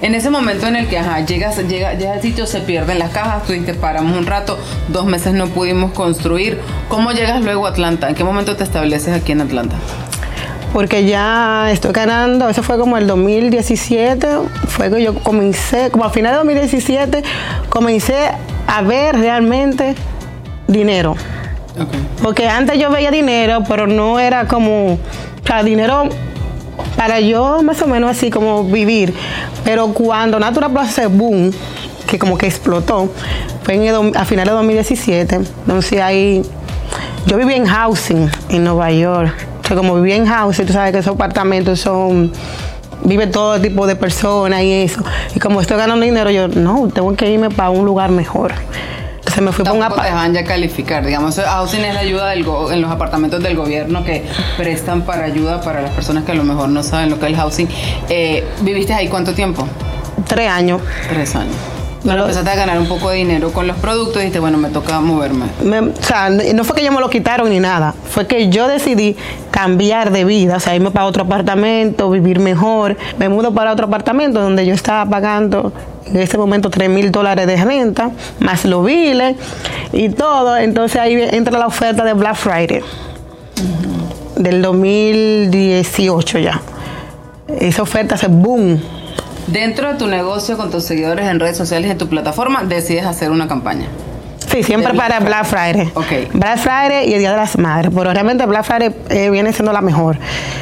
En 0.00 0.14
ese 0.14 0.30
momento 0.30 0.66
en 0.68 0.76
el 0.76 0.88
que 0.88 0.98
ajá, 0.98 1.20
llegas, 1.20 1.58
llega, 1.68 1.94
llega 1.94 2.12
al 2.12 2.22
sitio, 2.22 2.46
se 2.46 2.60
pierden 2.60 3.00
las 3.00 3.10
cajas, 3.10 3.44
tú 3.44 3.52
dices, 3.52 3.76
paramos 3.76 4.16
un 4.16 4.26
rato, 4.26 4.56
dos 4.88 5.04
meses 5.06 5.34
no 5.34 5.48
pudimos 5.48 5.92
construir. 5.92 6.60
¿Cómo 6.88 7.10
llegas 7.10 7.42
luego 7.42 7.66
a 7.66 7.70
Atlanta? 7.70 8.08
¿En 8.08 8.14
qué 8.14 8.22
momento 8.22 8.56
te 8.56 8.64
estableces 8.64 9.14
aquí 9.14 9.32
en 9.32 9.40
Atlanta? 9.40 9.76
porque 10.72 11.06
ya 11.06 11.70
estoy 11.70 11.92
ganando, 11.92 12.48
eso 12.48 12.62
fue 12.62 12.78
como 12.78 12.98
el 12.98 13.06
2017, 13.06 14.28
fue 14.68 14.90
que 14.90 15.02
yo 15.02 15.14
comencé, 15.14 15.90
como 15.90 16.04
a 16.04 16.10
final 16.10 16.32
de 16.32 16.38
2017, 16.38 17.22
comencé 17.68 18.30
a 18.66 18.82
ver 18.82 19.16
realmente 19.16 19.94
dinero. 20.66 21.16
Porque 22.22 22.48
antes 22.48 22.78
yo 22.78 22.90
veía 22.90 23.10
dinero, 23.10 23.62
pero 23.66 23.86
no 23.86 24.18
era 24.18 24.46
como, 24.46 24.94
o 24.94 24.98
sea, 25.46 25.62
dinero 25.62 26.08
para 26.98 27.20
yo 27.20 27.62
más 27.62 27.80
o 27.80 27.86
menos 27.86 28.10
así 28.10 28.28
como 28.28 28.64
vivir. 28.64 29.14
Pero 29.62 29.94
cuando 29.94 30.40
Natura 30.40 30.68
Plus 30.68 30.90
se 30.90 31.06
boom, 31.06 31.52
que 32.08 32.18
como 32.18 32.36
que 32.36 32.46
explotó, 32.46 33.08
fue 33.62 33.74
en 33.74 33.84
el 33.84 34.16
a 34.16 34.24
finales 34.24 34.50
de 34.50 34.56
2017. 34.56 35.36
Entonces 35.36 36.00
ahí, 36.00 36.42
yo 37.24 37.36
vivía 37.36 37.56
en 37.56 37.66
housing 37.66 38.28
en 38.48 38.64
Nueva 38.64 38.90
York. 38.90 39.32
Como 39.68 39.94
vivía 39.94 40.16
en 40.16 40.26
housing, 40.26 40.66
tú 40.66 40.72
sabes 40.72 40.90
que 40.90 40.98
esos 40.98 41.14
apartamentos 41.14 41.78
son, 41.78 42.32
vive 43.04 43.28
todo 43.28 43.60
tipo 43.60 43.86
de 43.86 43.94
personas 43.94 44.62
y 44.62 44.72
eso. 44.72 45.00
Y 45.36 45.38
como 45.38 45.60
estoy 45.60 45.76
ganando 45.76 46.04
dinero, 46.04 46.32
yo, 46.32 46.48
no, 46.48 46.88
tengo 46.88 47.14
que 47.14 47.30
irme 47.30 47.48
para 47.48 47.70
un 47.70 47.86
lugar 47.86 48.10
mejor. 48.10 48.54
Entonces 49.38 49.42
me 49.44 49.52
fui 49.52 49.64
para 49.64 49.72
un 49.74 49.80
Tampoco 49.80 50.00
te 50.02 50.08
apartamento. 50.08 50.32
dejan 50.32 50.44
ya 50.44 50.48
calificar, 50.52 51.06
digamos, 51.06 51.36
housing 51.38 51.84
es 51.84 51.94
la 51.94 52.00
ayuda 52.00 52.30
del 52.30 52.42
go- 52.44 52.72
en 52.72 52.80
los 52.80 52.90
apartamentos 52.90 53.40
del 53.40 53.54
gobierno 53.56 54.02
que 54.02 54.24
prestan 54.56 55.02
para 55.02 55.24
ayuda 55.24 55.60
para 55.60 55.80
las 55.80 55.92
personas 55.92 56.24
que 56.24 56.32
a 56.32 56.34
lo 56.34 56.42
mejor 56.42 56.68
no 56.70 56.82
saben 56.82 57.08
lo 57.08 57.20
que 57.20 57.26
es 57.26 57.32
el 57.32 57.36
housing. 57.38 57.68
Eh, 58.08 58.44
¿Viviste 58.62 58.92
ahí 58.94 59.06
cuánto 59.06 59.34
tiempo? 59.34 59.66
Tres 60.26 60.50
años. 60.50 60.82
Tres 61.08 61.36
años. 61.36 61.54
No 62.04 62.10
Pero 62.12 62.16
lo- 62.18 62.22
empezaste 62.24 62.50
a 62.50 62.54
ganar 62.54 62.78
un 62.78 62.86
poco 62.86 63.10
de 63.10 63.16
dinero 63.16 63.52
con 63.52 63.66
los 63.66 63.76
productos 63.78 64.16
y 64.16 64.20
dijiste, 64.20 64.38
bueno, 64.38 64.56
me 64.56 64.68
toca 64.70 65.00
moverme. 65.00 65.46
Me- 65.64 65.80
o 65.80 65.92
sea, 66.02 66.30
no 66.30 66.62
fue 66.64 66.76
que 66.76 66.82
ellos 66.82 66.94
me 66.94 67.00
lo 67.00 67.10
quitaron 67.10 67.50
ni 67.50 67.58
nada, 67.58 67.92
fue 68.10 68.26
que 68.26 68.48
yo 68.50 68.68
decidí 68.68 69.16
cambiar 69.50 70.12
de 70.12 70.24
vida, 70.24 70.56
o 70.56 70.60
sea, 70.60 70.76
irme 70.76 70.92
para 70.92 71.06
otro 71.06 71.24
apartamento, 71.24 72.08
vivir 72.10 72.38
mejor. 72.38 72.96
Me 73.18 73.28
mudo 73.28 73.52
para 73.52 73.72
otro 73.72 73.86
apartamento 73.86 74.40
donde 74.40 74.64
yo 74.64 74.74
estaba 74.74 75.10
pagando 75.10 75.72
en 76.06 76.16
ese 76.18 76.38
momento 76.38 76.70
3 76.70 76.88
mil 76.88 77.10
dólares 77.10 77.46
de 77.48 77.56
renta, 77.64 78.10
más 78.38 78.64
los 78.64 78.84
biles 78.84 79.34
y 79.92 80.08
todo. 80.10 80.56
Entonces 80.56 81.00
ahí 81.00 81.14
entra 81.32 81.58
la 81.58 81.66
oferta 81.66 82.04
de 82.04 82.12
Black 82.14 82.36
Friday 82.36 82.80
del 84.36 84.62
2018 84.62 86.38
ya. 86.38 86.60
Esa 87.60 87.82
oferta 87.82 88.16
se 88.16 88.28
boom. 88.28 88.80
Dentro 89.48 89.92
de 89.92 89.98
tu 89.98 90.06
negocio, 90.06 90.56
con 90.58 90.70
tus 90.70 90.84
seguidores 90.84 91.26
en 91.26 91.40
redes 91.40 91.56
sociales, 91.56 91.90
en 91.90 91.96
tu 91.96 92.08
plataforma, 92.08 92.64
decides 92.64 93.06
hacer 93.06 93.30
una 93.30 93.48
campaña. 93.48 93.88
Sí, 94.50 94.62
siempre 94.62 94.92
Black 94.92 95.08
para 95.08 95.20
Black 95.20 95.44
Friday. 95.46 95.90
Ok. 95.94 96.32
Black 96.34 96.58
Friday 96.58 97.08
y 97.08 97.14
el 97.14 97.20
Día 97.20 97.30
de 97.30 97.36
las 97.36 97.58
Madres, 97.58 97.90
pero 97.94 98.12
realmente 98.12 98.44
Black 98.46 98.64
Friday 98.64 98.94
eh, 99.10 99.30
viene 99.30 99.52
siendo 99.52 99.72
la 99.72 99.80
mejor. 99.80 100.18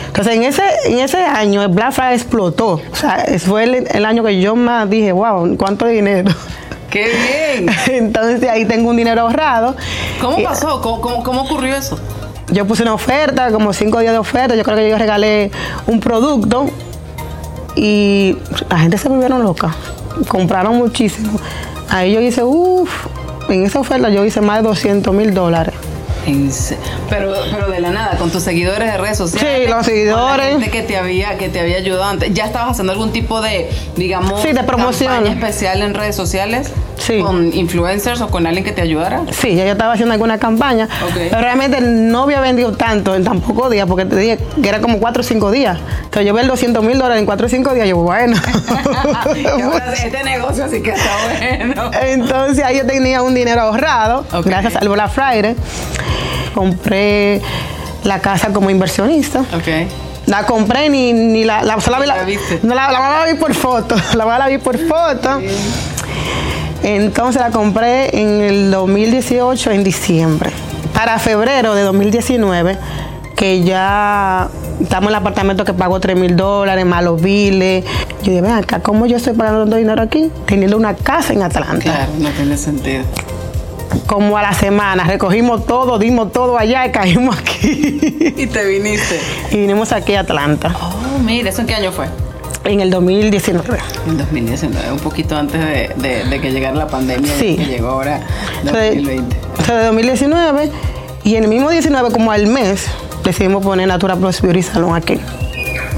Entonces, 0.07 0.35
en 0.35 0.45
ese, 0.45 0.63
en 0.85 1.01
ese 1.01 1.19
año, 1.19 1.63
el 1.63 1.69
Black 1.69 1.93
Friday 1.93 2.15
explotó. 2.15 2.81
O 2.93 2.97
sea, 2.97 3.25
fue 3.39 3.65
el, 3.65 3.89
el 3.91 4.05
año 4.05 4.23
que 4.25 4.41
yo 4.41 4.55
más 4.55 4.89
dije, 4.89 5.13
wow, 5.13 5.57
¿cuánto 5.57 5.87
dinero? 5.87 6.31
¡Qué 6.91 7.11
bien! 7.57 7.69
Entonces, 7.89 8.49
ahí 8.49 8.65
tengo 8.67 8.91
un 8.91 8.97
dinero 8.97 9.23
ahorrado. 9.23 9.77
¿Cómo 10.21 10.43
pasó? 10.43 10.81
¿Cómo, 10.81 11.01
cómo, 11.01 11.23
cómo 11.23 11.43
ocurrió 11.43 11.75
eso? 11.77 11.99
Yo 12.51 12.65
puse 12.67 12.85
una 12.85 12.95
oferta, 12.95 13.51
como 13.51 13.73
cinco 13.73 13.99
días 13.99 14.13
de 14.13 14.19
oferta. 14.19 14.55
Yo 14.55 14.63
creo 14.63 14.77
que 14.77 14.89
yo 14.89 14.97
regalé 14.97 15.51
un 15.89 15.99
producto 15.99 16.71
y 17.77 18.37
la 18.69 18.79
gente 18.79 18.99
se 18.99 19.09
volvieron 19.09 19.43
loca. 19.45 19.75
Compraron 20.29 20.77
muchísimo. 20.77 21.39
Ahí 21.89 22.13
yo 22.13 22.21
hice, 22.21 22.43
uff, 22.43 23.07
en 23.49 23.65
esa 23.67 23.79
oferta 23.79 24.09
yo 24.09 24.25
hice 24.25 24.41
más 24.41 24.63
de 24.63 24.69
200 24.69 25.15
mil 25.15 25.33
dólares. 25.35 25.75
Pero, 27.09 27.33
pero 27.53 27.69
de 27.71 27.79
la 27.81 27.91
nada, 27.91 28.17
con 28.19 28.31
tus 28.31 28.43
seguidores 28.43 28.91
de 28.91 28.99
redes 28.99 29.17
sociales. 29.19 29.63
Sí, 29.65 29.71
los 29.71 29.87
seguidores. 29.87 30.27
Con 30.27 30.37
la 30.39 30.45
gente 30.45 30.71
que 30.71 30.83
te 30.83 30.97
había, 30.97 31.39
que 31.39 31.49
te 31.49 31.61
había 31.61 31.77
ayudado 31.77 32.03
antes. 32.05 32.35
¿Ya 32.35 32.47
estabas 32.47 32.73
haciendo 32.73 32.93
algún 32.93 33.13
tipo 33.13 33.41
de, 33.41 33.71
digamos, 33.95 34.43
Sí, 34.43 34.53
de 34.53 34.65
promoción. 34.65 35.25
especial 35.29 35.83
en 35.83 35.95
redes 35.95 36.17
sociales? 36.17 36.73
Sí. 36.99 37.21
¿Con 37.21 37.53
influencers 37.55 38.21
o 38.21 38.29
con 38.29 38.47
alguien 38.47 38.65
que 38.65 38.73
te 38.73 38.81
ayudara? 38.83 39.23
Sí, 39.31 39.55
ya 39.55 39.65
yo 39.65 39.73
estaba 39.73 39.93
haciendo 39.93 40.13
alguna 40.15 40.39
campaña, 40.39 40.89
pero 41.15 41.41
realmente 41.41 41.81
no 41.81 42.23
había 42.23 42.41
vendido 42.41 42.73
tanto 42.73 43.15
en 43.15 43.23
tan 43.25 43.41
pocos 43.41 43.71
días, 43.71 43.87
porque 43.87 44.05
te 44.07 44.17
dije 44.17 44.39
que 44.63 44.69
era 44.69 44.81
como 44.81 44.99
4 44.99 45.21
o 45.21 45.25
5 45.25 45.51
días. 45.51 45.79
Entonces 46.05 46.27
yo 46.27 46.35
ver 46.35 46.47
200 46.47 46.83
mil 46.83 46.99
dólares 46.99 47.21
en 47.21 47.27
4 47.27 47.47
o 47.47 47.49
5 47.51 47.75
días, 47.75 47.89
yo, 47.89 47.97
bueno. 47.99 48.37
Y 49.37 49.47
ahora 49.61 49.95
sí, 49.95 50.07
este 50.07 50.25
negocio 50.25 50.65
así 50.65 50.81
que 50.83 50.91
está 50.91 51.11
bueno. 51.39 51.91
Entonces 52.03 52.65
ahí 52.65 52.79
yo 52.79 52.87
tenía 52.87 53.23
un 53.23 53.35
dinero 53.35 53.61
ahorrado, 53.61 54.25
gracias 54.45 54.77
al 54.77 54.89
Black 54.89 55.11
Friday. 55.11 55.55
Compré 56.55 57.41
la 58.05 58.21
casa 58.21 58.49
como 58.53 58.71
inversionista. 58.71 59.45
La 60.27 60.45
compré 60.45 60.89
ni, 60.89 61.13
ni 61.13 61.45
la, 61.45 61.63
la, 61.63 61.81
solo 61.81 62.01
vi 62.01 62.07
La 62.07 62.17
la, 62.17 62.23
viste. 62.25 62.59
no, 62.63 62.75
la, 62.75 62.91
la, 62.91 62.99
la 63.25 63.33
vi 63.33 63.39
por 63.39 63.55
foto. 63.55 63.95
La, 64.15 64.39
la 64.39 64.49
vi 64.49 64.59
por 64.59 64.77
foto. 64.79 65.41
Entonces 66.83 67.41
la 67.43 67.51
compré 67.51 68.19
en 68.19 68.41
el 68.43 68.71
2018, 68.71 69.71
en 69.73 69.85
diciembre. 69.85 70.51
Para 70.95 71.19
febrero 71.19 71.75
de 71.75 71.83
2019, 71.83 72.79
que 73.35 73.63
ya 73.63 74.49
estamos 74.81 75.09
en 75.09 75.09
el 75.11 75.15
apartamento 75.17 75.65
que 75.65 75.75
pagó 75.75 76.01
3 76.01 76.17
mil 76.17 76.37
dólares, 76.37 76.87
más 76.87 77.03
los 77.05 77.21
biles. 77.21 77.85
Yo 78.23 78.31
dije, 78.31 78.41
ven 78.41 78.53
acá, 78.53 78.81
¿cómo 78.81 79.07
yo 79.07 79.17
estoy 79.17 79.35
pagando 79.35 79.61
tanto 79.61 79.77
dinero 79.77 80.01
aquí? 80.03 80.31
Teniendo 80.47 80.77
una 80.77 80.95
casa 80.95 81.33
en 81.33 81.43
Atlanta. 81.43 81.83
Claro, 81.83 82.13
no 82.19 82.31
tiene 82.31 82.57
sentido. 82.57 83.05
Como 84.07 84.37
a 84.39 84.43
la 84.43 84.53
semana, 84.53 85.05
recogimos 85.05 85.67
todo, 85.67 85.99
dimos 85.99 86.33
todo 86.33 86.57
allá 86.59 86.87
y 86.87 86.93
caímos 86.93 87.37
aquí. 87.39 88.33
Y 88.37 88.47
te 88.47 88.65
viniste. 88.65 89.21
y 89.51 89.57
vinimos 89.59 89.93
aquí 89.93 90.15
a 90.15 90.21
Atlanta 90.21 90.75
Oh, 90.81 91.19
mira, 91.21 91.51
¿eso 91.51 91.63
en 91.63 91.67
qué 91.67 91.75
año 91.75 91.93
fue? 91.93 92.07
En 92.67 92.81
el 92.81 92.91
2019. 92.91 93.79
En 94.07 94.19
2019, 94.19 94.93
un 94.93 94.99
poquito 94.99 95.37
antes 95.37 95.61
de, 95.61 95.91
de- 95.97 96.25
de 96.25 96.41
que 96.41 96.51
llegara 96.53 96.75
la 96.77 96.87
pandemia 96.89 97.33
Sí. 97.39 97.57
que 97.57 97.65
llegó 97.67 97.89
ahora 97.89 98.21
Entonces, 98.63 98.95
2020. 98.97 99.37
entonces, 99.37 99.75
de 99.77 99.85
2019 99.87 100.71
y 101.25 101.37
en 101.37 101.45
el 101.45 101.49
mismo 101.51 101.71
19 101.71 102.11
como 102.11 102.31
al 102.33 102.47
mes 102.47 102.87
decidimos 103.25 103.63
poner 103.65 103.89
Natura 103.89 104.17
Plus 104.17 104.41
Beauty 104.41 104.63
Salon 104.63 104.95
aquí. 104.95 105.15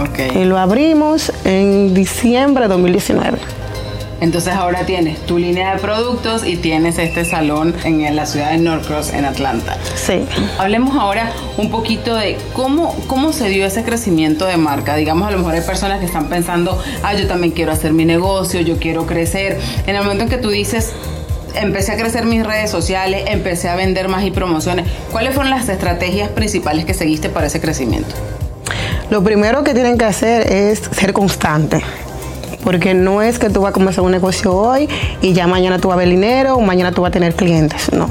Ok. 0.01 0.37
Y 0.37 0.45
lo 0.45 0.59
abrimos 0.59 1.33
en 1.45 1.93
diciembre 1.95 2.65
de 2.65 2.69
2019. 2.69 3.39
Entonces 4.21 4.55
ahora 4.55 4.85
tienes 4.85 5.25
tu 5.27 5.39
línea 5.39 5.75
de 5.75 5.81
productos 5.81 6.45
y 6.45 6.57
tienes 6.57 6.99
este 6.99 7.25
salón 7.25 7.75
en 7.85 8.17
la 8.17 8.27
ciudad 8.27 8.51
de 8.51 8.59
Norcross, 8.59 9.13
en 9.13 9.25
Atlanta. 9.25 9.77
Sí. 9.95 10.25
Hablemos 10.59 10.97
ahora 10.97 11.33
un 11.57 11.71
poquito 11.71 12.15
de 12.17 12.37
cómo, 12.53 12.95
cómo 13.07 13.33
se 13.33 13.49
dio 13.49 13.65
ese 13.65 13.85
crecimiento 13.85 14.47
de 14.47 14.57
marca. 14.57 14.97
Digamos, 14.97 15.29
a 15.29 15.31
lo 15.31 15.39
mejor 15.39 15.55
hay 15.55 15.61
personas 15.61 16.01
que 16.01 16.07
están 16.07 16.29
pensando, 16.29 16.83
ah, 17.03 17.15
yo 17.15 17.29
también 17.29 17.53
quiero 17.53 17.73
hacer 17.73 17.93
mi 17.93 18.05
negocio, 18.05 18.61
yo 18.61 18.79
quiero 18.79 19.07
crecer. 19.07 19.59
En 19.87 19.95
el 19.95 20.03
momento 20.03 20.25
en 20.25 20.31
que 20.31 20.39
tú 20.39 20.51
dices, 20.51 20.93
empecé 21.55 21.93
a 21.93 21.97
crecer 21.97 22.25
mis 22.25 22.45
redes 22.45 22.71
sociales, 22.71 23.25
empecé 23.27 23.69
a 23.69 23.77
vender 23.77 24.09
más 24.09 24.25
y 24.25 24.31
promociones, 24.31 24.87
¿cuáles 25.13 25.35
fueron 25.35 25.51
las 25.51 25.69
estrategias 25.69 26.29
principales 26.31 26.85
que 26.85 26.95
seguiste 26.95 27.29
para 27.29 27.47
ese 27.47 27.61
crecimiento? 27.61 28.15
Lo 29.11 29.23
primero 29.23 29.65
que 29.65 29.75
tienen 29.75 29.97
que 29.97 30.05
hacer 30.05 30.53
es 30.53 30.81
ser 30.93 31.13
constante. 31.13 31.83
Porque 32.69 32.93
no 32.93 33.23
es 33.23 33.39
que 33.39 33.49
tú 33.49 33.63
vas 33.63 33.71
a 33.71 33.73
comenzar 33.73 34.05
un 34.05 34.11
negocio 34.11 34.55
hoy 34.55 34.91
y 35.23 35.33
ya 35.33 35.47
mañana 35.47 35.79
tú 35.79 35.89
vas 35.89 35.95
a 35.95 35.99
ver 36.01 36.11
dinero 36.11 36.55
o 36.57 36.61
mañana 36.61 36.93
tú 36.93 37.01
vas 37.01 37.09
a 37.09 37.13
tener 37.13 37.35
clientes. 37.35 37.91
No. 37.95 38.11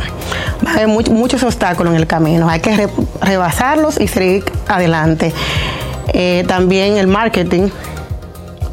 Va 0.65 0.71
a 0.71 0.73
haber 0.73 0.87
much- 0.87 1.11
muchos 1.11 1.43
obstáculos 1.43 1.93
en 1.93 1.99
el 1.99 2.07
camino. 2.07 2.49
Hay 2.49 2.59
que 2.59 2.75
re- 2.75 2.89
rebasarlos 3.21 3.99
y 4.01 4.07
seguir 4.07 4.45
adelante. 4.67 5.31
Eh, 6.07 6.43
también 6.47 6.97
el 6.97 7.05
marketing 7.05 7.69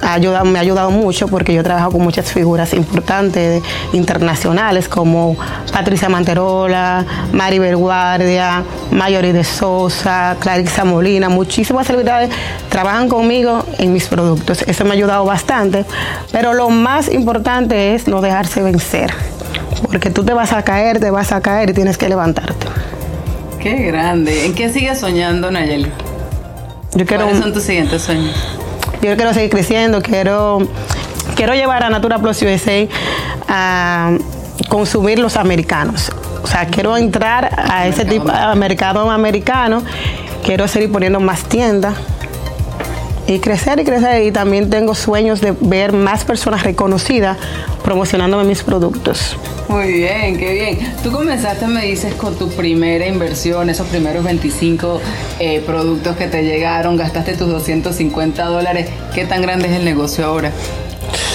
ha 0.05 0.13
ayudado- 0.15 0.45
me 0.45 0.59
ha 0.59 0.63
ayudado 0.63 0.91
mucho 0.91 1.29
porque 1.29 1.55
yo 1.55 1.63
trabajo 1.63 1.91
con 1.93 2.03
muchas 2.03 2.31
figuras 2.31 2.73
importantes 2.75 3.63
internacionales 3.93 4.89
como 4.89 5.37
Patricia 5.73 6.09
Manterola, 6.09 7.05
Maribel 7.33 7.77
Guardia, 7.77 8.63
Mayori 8.91 9.33
de 9.33 9.45
Sosa, 9.45 10.37
Clarissa 10.41 10.85
Molina, 10.85 11.29
muchísimas 11.29 11.87
celebridades 11.87 12.31
trabajan 12.69 13.09
conmigo 13.09 13.65
en 13.79 13.93
mis 13.93 14.07
productos. 14.09 14.63
Eso 14.63 14.85
me 14.85 14.91
ha 14.91 14.95
ayudado 14.95 15.25
bastante, 15.25 15.85
pero 16.33 16.53
lo 16.53 16.71
más 16.71 17.11
importante 17.13 17.95
es 17.95 18.07
no 18.07 18.21
dejarse 18.21 18.63
vencer, 18.63 19.13
porque 19.87 20.11
tú 20.11 20.25
te 20.25 20.33
vas 20.35 20.53
a 20.53 20.63
caer, 20.63 21.01
te 21.01 21.11
vas 21.11 21.33
a 21.33 21.41
caer 21.41 21.71
y 21.71 21.73
tienes 21.73 21.97
que 21.99 22.09
levantarte. 22.09 22.67
Qué 23.61 23.77
grande. 23.85 24.45
¿En 24.45 24.55
qué 24.55 24.71
sigues 24.71 24.99
soñando, 25.01 25.51
Nayeli? 25.51 25.91
Yo 26.95 27.07
quiero 27.07 27.25
¿Cuáles 27.25 27.43
son 27.43 27.53
tus 27.55 27.63
siguientes 27.63 28.03
sueños? 28.03 28.37
Yo 29.05 29.17
quiero 29.17 29.35
seguir 29.35 29.51
creciendo, 29.51 30.01
quiero, 30.01 30.67
quiero 31.37 31.53
llevar 31.53 31.85
a 31.85 31.91
Natura 31.91 32.19
Plus 32.21 32.41
USA 32.41 32.89
a 33.47 34.17
consumir 34.71 35.19
los 35.19 35.37
americanos. 35.37 36.11
O 36.43 36.47
sea, 36.47 36.69
quiero 36.69 36.97
entrar 36.97 37.51
a 37.71 37.87
ese 37.87 38.07
tipo 38.07 38.33
de 38.33 38.55
mercado 38.55 39.11
americano, 39.11 39.83
quiero 40.43 40.67
seguir 40.69 40.91
poniendo 40.91 41.21
más 41.21 41.45
tiendas 41.45 41.97
y 43.27 43.41
crecer 43.41 43.79
y 43.79 43.85
crecer. 43.85 44.23
Y 44.23 44.33
también 44.33 44.71
tengo 44.71 44.95
sueños 44.95 45.43
de 45.43 45.55
ver 45.61 45.93
más 45.93 46.25
personas 46.25 46.63
reconocidas 46.63 47.37
promocionándome 47.85 48.45
mis 48.45 48.63
productos. 48.63 49.37
Muy 49.69 49.93
bien, 49.93 50.39
qué 50.39 50.53
bien. 50.55 50.95
Tú 51.03 51.13
comenzaste, 51.13 51.67
me 51.67 51.85
dices, 51.85 52.15
con 52.15 52.35
tu 52.35 52.49
primera 52.49 53.07
inversión, 53.07 53.69
esos 53.69 53.87
primeros 53.89 54.25
25 54.25 55.01
eh, 55.39 55.63
productos 55.67 56.17
que 56.17 56.27
te 56.27 56.43
llegaron, 56.43 56.97
gastaste 56.97 57.35
tus 57.37 57.49
250 57.49 58.45
dólares. 58.47 58.89
¿Qué 59.15 59.27
tan 59.27 59.43
grande 59.43 59.69
es 59.69 59.75
el 59.75 59.85
negocio 59.85 60.25
ahora? 60.25 60.51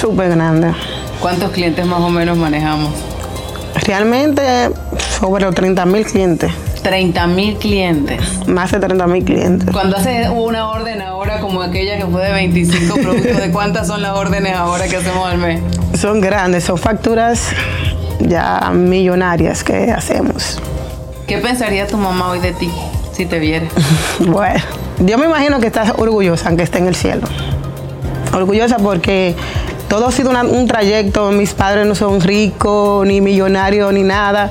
Súper 0.02 0.32
grande. 0.32 0.74
¿Cuántos 1.22 1.52
clientes 1.52 1.86
más 1.86 2.02
o 2.02 2.10
menos 2.10 2.36
manejamos? 2.36 2.94
Realmente 3.86 4.42
sobre 5.20 5.46
los 5.46 5.54
30 5.54 5.86
mil 5.86 6.04
clientes, 6.04 6.52
30 6.90 7.28
mil 7.28 7.56
clientes. 7.58 8.48
más 8.48 8.72
de 8.72 8.80
30 8.80 9.06
mil 9.08 9.24
clientes. 9.24 9.70
Cuando 9.72 9.98
haces 9.98 10.28
una 10.30 10.70
orden 10.70 11.02
ahora 11.04 11.40
como 11.40 11.62
aquella 11.62 11.98
que 11.98 12.06
fue 12.08 12.24
de 12.26 12.32
25 12.32 12.96
productos, 12.96 13.38
¿de 13.38 13.52
cuántas 13.52 13.86
son 13.88 14.02
las 14.02 14.14
órdenes 14.16 14.56
ahora 14.56 14.88
que 14.88 14.96
hacemos 14.98 15.28
al 15.28 15.38
mes? 15.38 15.62
Son 16.00 16.20
grandes, 16.20 16.64
son 16.64 16.78
facturas 16.80 17.50
ya 18.20 18.72
millonarias 18.74 19.64
que 19.64 19.92
hacemos. 19.92 20.60
¿Qué 21.28 21.38
pensaría 21.38 21.86
tu 21.86 21.98
mamá 21.98 22.30
hoy 22.32 22.40
de 22.40 22.54
ti 22.54 22.72
si 23.14 23.26
te 23.28 23.38
viera? 23.40 23.68
Bueno, 24.20 24.60
yo 25.06 25.18
me 25.20 25.26
imagino 25.28 25.60
que 25.60 25.68
estás 25.68 25.94
orgullosa, 25.96 26.48
aunque 26.50 26.64
esté 26.64 26.80
en 26.80 26.88
el 26.88 26.96
cielo. 26.96 27.22
Orgullosa 28.34 28.78
porque 28.78 29.36
todo 29.88 30.08
ha 30.08 30.12
sido 30.12 30.30
una- 30.32 30.44
un 30.44 30.68
trayecto, 30.68 31.30
mis 31.32 31.54
padres 31.54 31.86
no 31.86 31.94
son 31.96 32.20
ricos, 32.22 33.06
ni 33.06 33.22
millonarios, 33.22 33.94
ni 33.94 34.02
nada. 34.04 34.50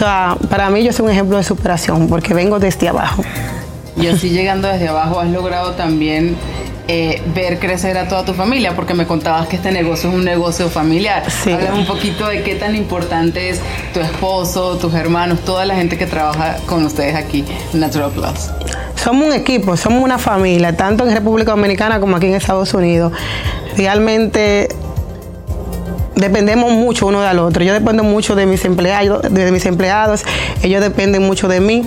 Sea, 0.00 0.34
para 0.48 0.70
mí 0.70 0.82
yo 0.82 0.94
soy 0.94 1.04
un 1.04 1.10
ejemplo 1.10 1.36
de 1.36 1.44
superación 1.44 2.08
porque 2.08 2.32
vengo 2.32 2.58
desde 2.58 2.88
abajo. 2.88 3.22
Y 3.98 4.06
así 4.06 4.30
llegando 4.30 4.66
desde 4.66 4.88
abajo 4.88 5.20
has 5.20 5.28
logrado 5.28 5.72
también 5.72 6.36
eh, 6.88 7.20
ver 7.34 7.58
crecer 7.58 7.98
a 7.98 8.08
toda 8.08 8.24
tu 8.24 8.32
familia, 8.32 8.74
porque 8.74 8.94
me 8.94 9.06
contabas 9.06 9.46
que 9.46 9.56
este 9.56 9.70
negocio 9.72 10.08
es 10.08 10.16
un 10.16 10.24
negocio 10.24 10.70
familiar. 10.70 11.30
Sí. 11.30 11.52
Háblame 11.52 11.80
un 11.80 11.86
poquito 11.86 12.28
de 12.28 12.42
qué 12.42 12.54
tan 12.54 12.76
importante 12.76 13.50
es 13.50 13.60
tu 13.92 14.00
esposo, 14.00 14.78
tus 14.78 14.94
hermanos, 14.94 15.40
toda 15.40 15.66
la 15.66 15.74
gente 15.74 15.98
que 15.98 16.06
trabaja 16.06 16.56
con 16.64 16.82
ustedes 16.86 17.14
aquí 17.14 17.44
en 17.74 17.80
Natural 17.80 18.10
Plus. 18.10 18.50
Somos 18.94 19.26
un 19.26 19.34
equipo, 19.34 19.76
somos 19.76 20.02
una 20.02 20.16
familia, 20.16 20.74
tanto 20.74 21.06
en 21.06 21.14
República 21.14 21.50
Dominicana 21.50 22.00
como 22.00 22.16
aquí 22.16 22.24
en 22.24 22.36
Estados 22.36 22.72
Unidos. 22.72 23.12
Realmente 23.76 24.70
dependemos 26.20 26.72
mucho 26.72 27.06
uno 27.06 27.20
del 27.22 27.38
otro. 27.38 27.64
Yo 27.64 27.72
dependo 27.72 28.04
mucho 28.04 28.34
de 28.34 28.46
mis 28.46 28.64
empleados, 28.64 29.22
de 29.22 29.50
mis 29.50 29.66
empleados, 29.66 30.24
ellos 30.62 30.80
dependen 30.80 31.22
mucho 31.22 31.48
de 31.48 31.60
mí. 31.60 31.84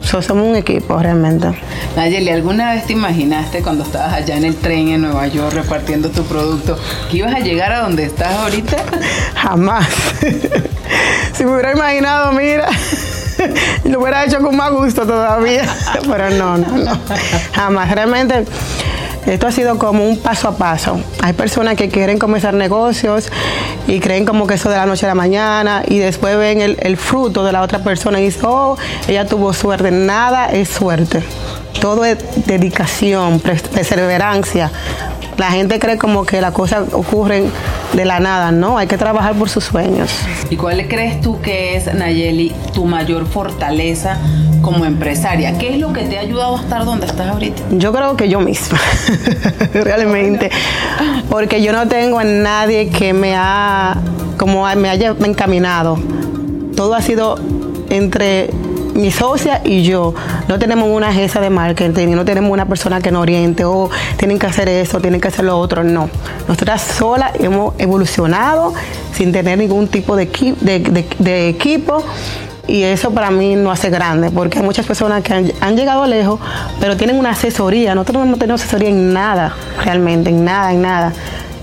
So, 0.00 0.20
somos 0.20 0.46
un 0.46 0.54
equipo 0.54 0.98
realmente. 0.98 1.48
Nayeli, 1.96 2.28
¿alguna 2.28 2.74
vez 2.74 2.86
te 2.86 2.92
imaginaste 2.92 3.62
cuando 3.62 3.84
estabas 3.84 4.12
allá 4.12 4.36
en 4.36 4.44
el 4.44 4.54
tren 4.54 4.88
en 4.88 5.00
Nueva 5.00 5.26
York 5.28 5.54
repartiendo 5.54 6.10
tu 6.10 6.22
producto 6.24 6.78
que 7.10 7.16
ibas 7.16 7.34
a 7.34 7.40
llegar 7.40 7.72
a 7.72 7.80
donde 7.80 8.04
estás 8.04 8.34
ahorita? 8.34 8.76
Jamás. 9.34 9.88
si 11.32 11.44
me 11.44 11.52
hubiera 11.52 11.72
imaginado, 11.72 12.32
mira, 12.32 12.68
lo 13.84 14.00
hubiera 14.00 14.24
hecho 14.24 14.40
con 14.40 14.54
más 14.54 14.72
gusto 14.72 15.06
todavía. 15.06 15.64
Pero 16.06 16.30
no, 16.30 16.58
no, 16.58 16.76
no. 16.76 16.98
Jamás. 17.54 17.90
Realmente 17.90 18.44
esto 19.26 19.46
ha 19.46 19.52
sido 19.52 19.78
como 19.78 20.06
un 20.06 20.18
paso 20.18 20.48
a 20.48 20.56
paso. 20.56 21.00
Hay 21.22 21.32
personas 21.32 21.76
que 21.76 21.88
quieren 21.88 22.18
comenzar 22.18 22.54
negocios 22.54 23.30
y 23.86 24.00
creen 24.00 24.24
como 24.24 24.46
que 24.46 24.54
eso 24.54 24.68
de 24.68 24.76
la 24.76 24.86
noche 24.86 25.06
a 25.06 25.08
la 25.08 25.14
mañana 25.14 25.82
y 25.86 25.98
después 25.98 26.36
ven 26.36 26.60
el, 26.60 26.76
el 26.80 26.96
fruto 26.96 27.44
de 27.44 27.52
la 27.52 27.62
otra 27.62 27.82
persona 27.82 28.20
y 28.20 28.24
dicen, 28.24 28.42
oh, 28.46 28.76
ella 29.08 29.26
tuvo 29.26 29.52
suerte. 29.52 29.90
Nada 29.90 30.46
es 30.46 30.68
suerte. 30.68 31.22
Todo 31.80 32.04
es 32.04 32.18
dedicación, 32.46 33.40
perseverancia 33.40 34.70
La 35.36 35.50
gente 35.50 35.78
cree 35.78 35.98
como 35.98 36.24
que 36.24 36.40
las 36.40 36.52
cosas 36.52 36.92
ocurren 36.92 37.50
de 37.92 38.04
la 38.04 38.20
nada, 38.20 38.52
¿no? 38.52 38.78
Hay 38.78 38.86
que 38.86 38.96
trabajar 38.96 39.34
por 39.34 39.48
sus 39.48 39.64
sueños. 39.64 40.10
¿Y 40.50 40.56
cuál 40.56 40.86
crees 40.88 41.20
tú 41.20 41.40
que 41.40 41.76
es, 41.76 41.92
Nayeli, 41.92 42.52
tu 42.72 42.84
mayor 42.84 43.26
fortaleza 43.26 44.18
como 44.62 44.84
empresaria? 44.84 45.58
¿Qué 45.58 45.74
es 45.74 45.78
lo 45.80 45.92
que 45.92 46.02
te 46.02 46.18
ha 46.18 46.20
ayudado 46.20 46.56
a 46.56 46.60
estar 46.60 46.84
donde 46.84 47.06
estás 47.06 47.28
ahorita? 47.28 47.62
Yo 47.72 47.92
creo 47.92 48.16
que 48.16 48.28
yo 48.28 48.40
misma, 48.40 48.78
realmente, 49.74 50.50
porque 51.28 51.62
yo 51.62 51.72
no 51.72 51.88
tengo 51.88 52.18
a 52.18 52.24
nadie 52.24 52.88
que 52.88 53.12
me 53.12 53.34
ha, 53.36 53.96
como 54.38 54.66
me 54.76 54.88
haya 54.88 55.14
encaminado. 55.24 55.98
Todo 56.76 56.94
ha 56.94 57.02
sido 57.02 57.38
entre 57.90 58.50
mi 58.94 59.10
socia 59.10 59.60
y 59.64 59.82
yo 59.82 60.14
no 60.48 60.58
tenemos 60.58 60.88
una 60.88 61.08
agencia 61.08 61.40
de 61.40 61.50
marketing, 61.50 62.08
no 62.08 62.24
tenemos 62.24 62.50
una 62.50 62.66
persona 62.66 63.00
que 63.00 63.10
nos 63.10 63.22
oriente 63.22 63.64
o 63.64 63.90
tienen 64.16 64.38
que 64.38 64.46
hacer 64.46 64.68
eso, 64.68 65.00
tienen 65.00 65.20
que 65.20 65.28
hacer 65.28 65.44
lo 65.44 65.58
otro, 65.58 65.84
no. 65.84 66.08
Nosotras 66.48 66.82
solas 66.82 67.32
hemos 67.40 67.74
evolucionado 67.78 68.72
sin 69.12 69.32
tener 69.32 69.58
ningún 69.58 69.88
tipo 69.88 70.16
de, 70.16 70.22
equipo 71.48 72.04
y 72.66 72.82
eso 72.82 73.10
para 73.10 73.30
mí 73.30 73.56
no 73.56 73.70
hace 73.70 73.90
grande, 73.90 74.30
porque 74.30 74.58
hay 74.58 74.64
muchas 74.64 74.86
personas 74.86 75.22
que 75.22 75.52
han, 75.60 75.76
llegado 75.76 76.06
lejos, 76.06 76.40
pero 76.80 76.96
tienen 76.96 77.18
una 77.18 77.30
asesoría. 77.30 77.94
Nosotros 77.94 78.26
no 78.26 78.36
tenemos 78.36 78.62
asesoría 78.62 78.88
en 78.88 79.12
nada, 79.12 79.54
realmente, 79.84 80.30
en 80.30 80.44
nada, 80.44 80.72
en 80.72 80.82
nada. 80.82 81.12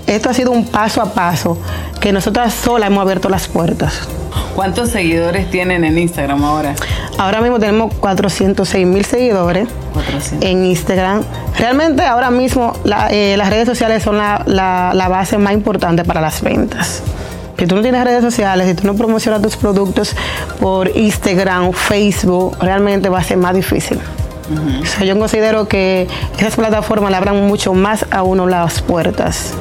Esto 0.06 0.30
ha 0.30 0.34
sido 0.34 0.50
un 0.50 0.66
paso 0.66 1.00
a 1.00 1.12
paso 1.12 1.58
que 2.02 2.12
nosotras 2.12 2.52
solas 2.52 2.88
hemos 2.88 3.02
abierto 3.02 3.28
las 3.28 3.46
puertas. 3.46 4.08
¿Cuántos 4.56 4.90
seguidores 4.90 5.48
tienen 5.50 5.84
en 5.84 5.96
Instagram 5.98 6.42
ahora? 6.42 6.74
Ahora 7.16 7.40
mismo 7.40 7.60
tenemos 7.60 7.94
406 7.94 8.86
mil 8.86 9.04
seguidores 9.04 9.68
en 10.40 10.66
Instagram. 10.66 11.22
Realmente 11.56 12.02
ahora 12.02 12.32
mismo 12.32 12.72
eh, 13.10 13.36
las 13.38 13.50
redes 13.50 13.68
sociales 13.68 14.02
son 14.02 14.18
la, 14.18 15.06
base 15.08 15.38
más 15.38 15.52
importante 15.52 16.02
para 16.04 16.20
las 16.20 16.42
ventas. 16.42 17.04
Si 17.56 17.66
tú 17.68 17.76
no 17.76 17.82
tienes 17.82 18.02
redes 18.02 18.22
sociales, 18.22 18.66
si 18.66 18.74
tú 18.74 18.84
no 18.84 18.96
promocionas 18.96 19.40
tus 19.40 19.56
productos 19.56 20.16
por 20.58 20.90
Instagram, 20.96 21.72
Facebook, 21.72 22.56
realmente 22.60 23.10
va 23.10 23.20
a 23.20 23.22
ser 23.22 23.36
más 23.36 23.54
difícil. 23.54 24.00
yo 25.04 25.16
considero 25.16 25.68
que 25.68 26.08
esas 26.36 26.56
plataformas 26.56 27.12
le 27.12 27.16
abran 27.16 27.46
mucho 27.46 27.74
más 27.74 28.06
a 28.10 28.24
uno 28.24 28.48
las 28.48 28.82
puertas. 28.82 29.54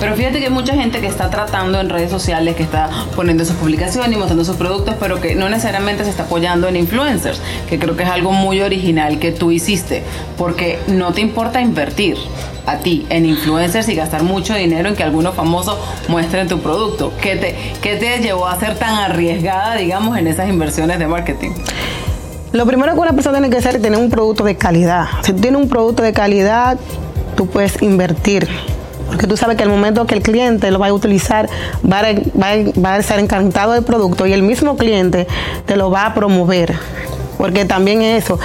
Pero 0.00 0.16
fíjate 0.16 0.38
que 0.38 0.46
hay 0.46 0.52
mucha 0.52 0.74
gente 0.74 1.00
que 1.00 1.06
está 1.06 1.30
tratando 1.30 1.80
en 1.80 1.88
redes 1.88 2.10
sociales, 2.10 2.56
que 2.56 2.62
está 2.62 2.90
poniendo 3.14 3.44
sus 3.44 3.56
publicaciones 3.56 4.12
y 4.12 4.16
mostrando 4.16 4.44
sus 4.44 4.56
productos, 4.56 4.96
pero 4.98 5.20
que 5.20 5.34
no 5.34 5.48
necesariamente 5.48 6.04
se 6.04 6.10
está 6.10 6.24
apoyando 6.24 6.68
en 6.68 6.76
influencers, 6.76 7.40
que 7.68 7.78
creo 7.78 7.96
que 7.96 8.02
es 8.02 8.08
algo 8.08 8.32
muy 8.32 8.60
original 8.60 9.18
que 9.18 9.32
tú 9.32 9.50
hiciste, 9.50 10.02
porque 10.36 10.78
no 10.88 11.12
te 11.12 11.20
importa 11.20 11.60
invertir 11.60 12.16
a 12.66 12.78
ti 12.78 13.06
en 13.10 13.26
influencers 13.26 13.88
y 13.88 13.94
gastar 13.94 14.22
mucho 14.22 14.54
dinero 14.54 14.88
en 14.88 14.96
que 14.96 15.02
algunos 15.02 15.34
famosos 15.34 15.78
muestren 16.08 16.48
tu 16.48 16.60
producto. 16.60 17.12
¿Qué 17.20 17.36
te, 17.36 17.56
qué 17.82 17.96
te 17.96 18.18
llevó 18.18 18.46
a 18.46 18.58
ser 18.58 18.76
tan 18.76 18.94
arriesgada, 18.94 19.76
digamos, 19.76 20.18
en 20.18 20.26
esas 20.26 20.48
inversiones 20.48 20.98
de 20.98 21.06
marketing? 21.06 21.50
Lo 22.52 22.66
primero 22.66 22.94
que 22.94 23.00
una 23.00 23.12
persona 23.12 23.38
tiene 23.38 23.50
que 23.50 23.58
hacer 23.58 23.76
es 23.76 23.82
tener 23.82 23.98
un 23.98 24.10
producto 24.10 24.44
de 24.44 24.56
calidad. 24.56 25.06
Si 25.22 25.32
tú 25.32 25.40
tienes 25.40 25.60
un 25.60 25.68
producto 25.68 26.02
de 26.02 26.12
calidad, 26.12 26.78
tú 27.36 27.46
puedes 27.48 27.82
invertir 27.82 28.48
porque 29.14 29.28
tú 29.28 29.36
sabes 29.36 29.56
que 29.56 29.62
el 29.62 29.68
momento 29.68 30.08
que 30.08 30.16
el 30.16 30.22
cliente 30.22 30.72
lo 30.72 30.80
va 30.80 30.88
a 30.88 30.92
utilizar 30.92 31.48
va 31.88 32.00
a, 32.00 32.98
estar 32.98 33.20
encantado 33.20 33.70
del 33.70 33.84
producto 33.84 34.26
y 34.26 34.32
el 34.32 34.42
mismo 34.42 34.76
cliente 34.76 35.28
te 35.66 35.76
lo 35.76 35.88
va 35.88 36.06
a 36.06 36.14
promover 36.14 36.74
porque 37.38 37.64
también 37.64 38.02
eso, 38.02 38.38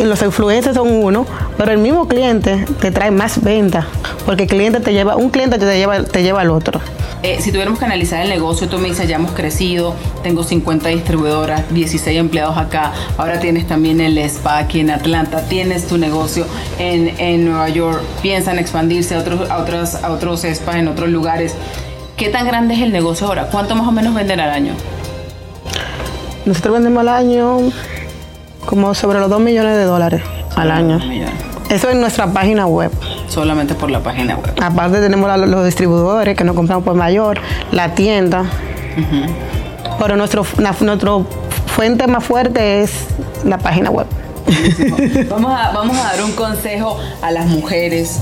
los 0.00 0.22
influencers 0.22 0.76
son 0.76 0.90
uno, 0.90 1.26
pero 1.56 1.72
el 1.72 1.78
mismo 1.78 2.08
cliente 2.08 2.64
te 2.80 2.90
trae 2.90 3.10
más 3.10 3.42
venta, 3.42 3.86
porque 4.24 4.44
el 4.44 4.48
cliente 4.48 4.80
te 4.80 4.92
lleva, 4.92 5.16
un 5.16 5.30
cliente 5.30 5.58
te 5.58 5.78
lleva, 5.78 6.02
te 6.04 6.22
lleva 6.22 6.40
al 6.40 6.50
otro. 6.50 6.80
Eh, 7.22 7.38
si 7.40 7.50
tuviéramos 7.50 7.78
que 7.78 7.86
analizar 7.86 8.22
el 8.22 8.28
negocio, 8.28 8.68
tú 8.68 8.78
me 8.78 8.88
dices, 8.88 9.08
ya 9.08 9.16
hemos 9.16 9.32
crecido, 9.32 9.94
tengo 10.22 10.44
50 10.44 10.90
distribuidoras, 10.90 11.62
16 11.72 12.18
empleados 12.18 12.56
acá, 12.56 12.92
ahora 13.16 13.40
tienes 13.40 13.66
también 13.66 14.00
el 14.00 14.18
spa 14.18 14.58
aquí 14.58 14.80
en 14.80 14.90
Atlanta, 14.90 15.42
tienes 15.48 15.86
tu 15.86 15.98
negocio 15.98 16.46
en, 16.78 17.44
Nueva 17.44 17.68
York, 17.68 18.02
piensan 18.22 18.58
expandirse 18.58 19.14
a 19.14 19.20
otros, 19.20 19.50
a, 19.50 19.58
otros, 19.58 19.94
a 19.96 20.12
otros 20.12 20.42
spas 20.42 20.76
en 20.76 20.88
otros 20.88 21.08
lugares. 21.08 21.54
¿Qué 22.16 22.28
tan 22.28 22.46
grande 22.46 22.74
es 22.74 22.80
el 22.80 22.92
negocio 22.92 23.26
ahora? 23.26 23.48
¿Cuánto 23.50 23.74
más 23.74 23.86
o 23.88 23.92
menos 23.92 24.14
venden 24.14 24.40
al 24.40 24.50
año? 24.50 24.74
Nosotros 26.44 26.74
vendemos 26.74 27.00
al 27.00 27.08
año 27.08 27.58
como 28.66 28.94
sobre 28.94 29.20
los 29.20 29.30
2 29.30 29.40
millones 29.40 29.76
de 29.76 29.84
dólares 29.84 30.22
al 30.54 30.70
año. 30.70 31.00
Eso 31.70 31.88
es 31.88 31.96
nuestra 31.96 32.26
página 32.28 32.66
web. 32.66 32.92
Solamente 33.28 33.74
por 33.74 33.90
la 33.90 34.00
página 34.00 34.36
web. 34.36 34.52
Aparte 34.62 35.00
tenemos 35.00 35.38
los 35.48 35.64
distribuidores 35.64 36.36
que 36.36 36.44
nos 36.44 36.54
compramos 36.54 36.84
por 36.84 36.94
mayor, 36.94 37.38
la 37.72 37.94
tienda. 37.94 38.44
Pero 39.98 40.16
nuestro, 40.16 40.44
nuestro 40.58 41.26
fuente 41.66 42.06
más 42.06 42.24
fuerte 42.24 42.82
es 42.82 42.92
la 43.44 43.58
página 43.58 43.90
web. 43.90 44.06
vamos, 45.28 45.52
a, 45.52 45.72
vamos 45.72 45.96
a 45.98 46.02
dar 46.04 46.22
un 46.22 46.32
consejo 46.32 46.98
a 47.20 47.32
las 47.32 47.46
mujeres 47.46 48.20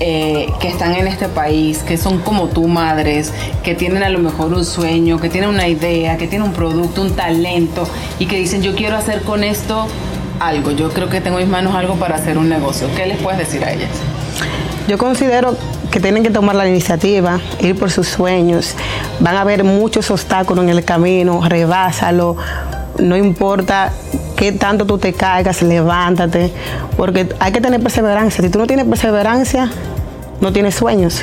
eh, 0.00 0.52
que 0.60 0.68
están 0.68 0.94
en 0.94 1.06
este 1.06 1.28
país, 1.28 1.78
que 1.78 1.96
son 1.96 2.18
como 2.18 2.48
tú 2.48 2.66
madres, 2.66 3.32
que 3.62 3.74
tienen 3.74 4.02
a 4.02 4.08
lo 4.08 4.18
mejor 4.18 4.52
un 4.52 4.64
sueño, 4.64 5.20
que 5.20 5.28
tienen 5.28 5.50
una 5.50 5.68
idea, 5.68 6.16
que 6.16 6.26
tienen 6.26 6.48
un 6.48 6.54
producto, 6.54 7.02
un 7.02 7.14
talento 7.14 7.86
y 8.18 8.26
que 8.26 8.36
dicen 8.36 8.62
yo 8.62 8.74
quiero 8.74 8.96
hacer 8.96 9.22
con 9.22 9.44
esto 9.44 9.86
algo, 10.40 10.72
yo 10.72 10.90
creo 10.90 11.08
que 11.08 11.20
tengo 11.20 11.38
en 11.38 11.44
mis 11.44 11.52
manos 11.52 11.74
algo 11.74 11.94
para 11.94 12.16
hacer 12.16 12.38
un 12.38 12.48
negocio. 12.48 12.88
¿Qué 12.96 13.06
les 13.06 13.18
puedes 13.18 13.38
decir 13.38 13.64
a 13.64 13.72
ellas? 13.72 13.90
Yo 14.88 14.98
considero 14.98 15.56
que 15.90 16.00
tienen 16.00 16.22
que 16.22 16.30
tomar 16.30 16.56
la 16.56 16.68
iniciativa, 16.68 17.40
ir 17.60 17.78
por 17.78 17.90
sus 17.90 18.08
sueños. 18.08 18.74
Van 19.20 19.36
a 19.36 19.42
haber 19.42 19.64
muchos 19.64 20.10
obstáculos 20.10 20.64
en 20.64 20.70
el 20.70 20.84
camino, 20.84 21.40
rebásalo. 21.48 22.36
No 22.98 23.16
importa 23.16 23.92
qué 24.36 24.52
tanto 24.52 24.86
tú 24.86 24.98
te 24.98 25.12
caigas, 25.12 25.62
levántate, 25.62 26.52
porque 26.96 27.28
hay 27.38 27.52
que 27.52 27.60
tener 27.60 27.80
perseverancia. 27.80 28.42
Si 28.42 28.50
tú 28.50 28.58
no 28.58 28.66
tienes 28.66 28.86
perseverancia, 28.86 29.70
no 30.40 30.52
tienes 30.52 30.74
sueños. 30.74 31.22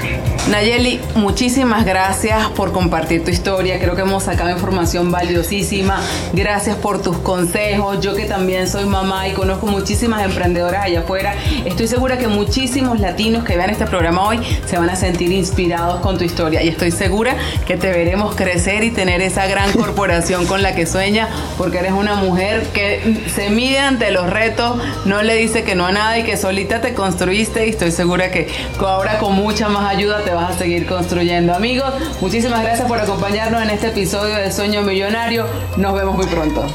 Nayeli, 0.49 0.99
muchísimas 1.15 1.85
gracias 1.85 2.49
por 2.49 2.71
compartir 2.71 3.23
tu 3.23 3.29
historia. 3.29 3.79
Creo 3.79 3.95
que 3.95 4.01
hemos 4.01 4.23
sacado 4.23 4.49
información 4.49 5.11
valiosísima. 5.11 6.01
Gracias 6.33 6.75
por 6.77 6.99
tus 6.99 7.17
consejos. 7.19 7.99
Yo 8.01 8.15
que 8.15 8.25
también 8.25 8.67
soy 8.67 8.85
mamá 8.85 9.27
y 9.27 9.33
conozco 9.33 9.67
muchísimas 9.67 10.23
emprendedoras 10.23 10.85
allá 10.85 11.01
afuera, 11.01 11.35
estoy 11.63 11.87
segura 11.87 12.17
que 12.17 12.27
muchísimos 12.27 12.99
latinos 12.99 13.43
que 13.43 13.55
vean 13.55 13.69
este 13.69 13.85
programa 13.85 14.27
hoy 14.27 14.39
se 14.65 14.77
van 14.77 14.89
a 14.89 14.95
sentir 14.95 15.31
inspirados 15.31 16.01
con 16.01 16.17
tu 16.17 16.23
historia 16.23 16.63
y 16.63 16.69
estoy 16.69 16.89
segura 16.89 17.35
que 17.67 17.77
te 17.77 17.91
veremos 17.91 18.35
crecer 18.35 18.83
y 18.83 18.89
tener 18.89 19.21
esa 19.21 19.45
gran 19.45 19.71
corporación 19.77 20.47
con 20.47 20.63
la 20.63 20.73
que 20.73 20.87
sueña 20.87 21.29
porque 21.57 21.77
eres 21.77 21.91
una 21.91 22.15
mujer 22.15 22.63
que 22.73 23.21
se 23.33 23.51
mide 23.51 23.77
ante 23.77 24.09
los 24.11 24.27
retos, 24.29 24.81
no 25.05 25.21
le 25.21 25.35
dice 25.35 25.63
que 25.63 25.75
no 25.75 25.85
a 25.85 25.91
nada 25.91 26.17
y 26.17 26.23
que 26.23 26.35
solita 26.35 26.81
te 26.81 26.95
construiste 26.95 27.67
y 27.67 27.69
estoy 27.69 27.91
segura 27.91 28.31
que 28.31 28.47
ahora 28.79 29.19
con 29.19 29.35
mucha 29.35 29.69
más 29.69 29.87
ayuda 29.87 30.23
vas 30.33 30.55
a 30.55 30.57
seguir 30.57 30.85
construyendo. 30.85 31.53
Amigos, 31.53 31.93
muchísimas 32.21 32.63
gracias 32.63 32.87
por 32.87 32.99
acompañarnos 32.99 33.61
en 33.61 33.69
este 33.69 33.87
episodio 33.87 34.35
de 34.35 34.51
Sueño 34.51 34.81
Millonario. 34.81 35.45
Nos 35.77 35.93
vemos 35.93 36.15
muy 36.15 36.25
pronto. 36.27 36.65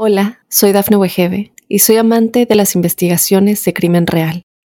Hola, 0.00 0.38
soy 0.48 0.72
Dafne 0.72 0.96
Wegebe 0.96 1.52
y 1.68 1.80
soy 1.80 1.96
amante 1.96 2.46
de 2.46 2.54
las 2.54 2.74
investigaciones 2.74 3.64
de 3.64 3.74
crimen 3.74 4.06
real. 4.06 4.42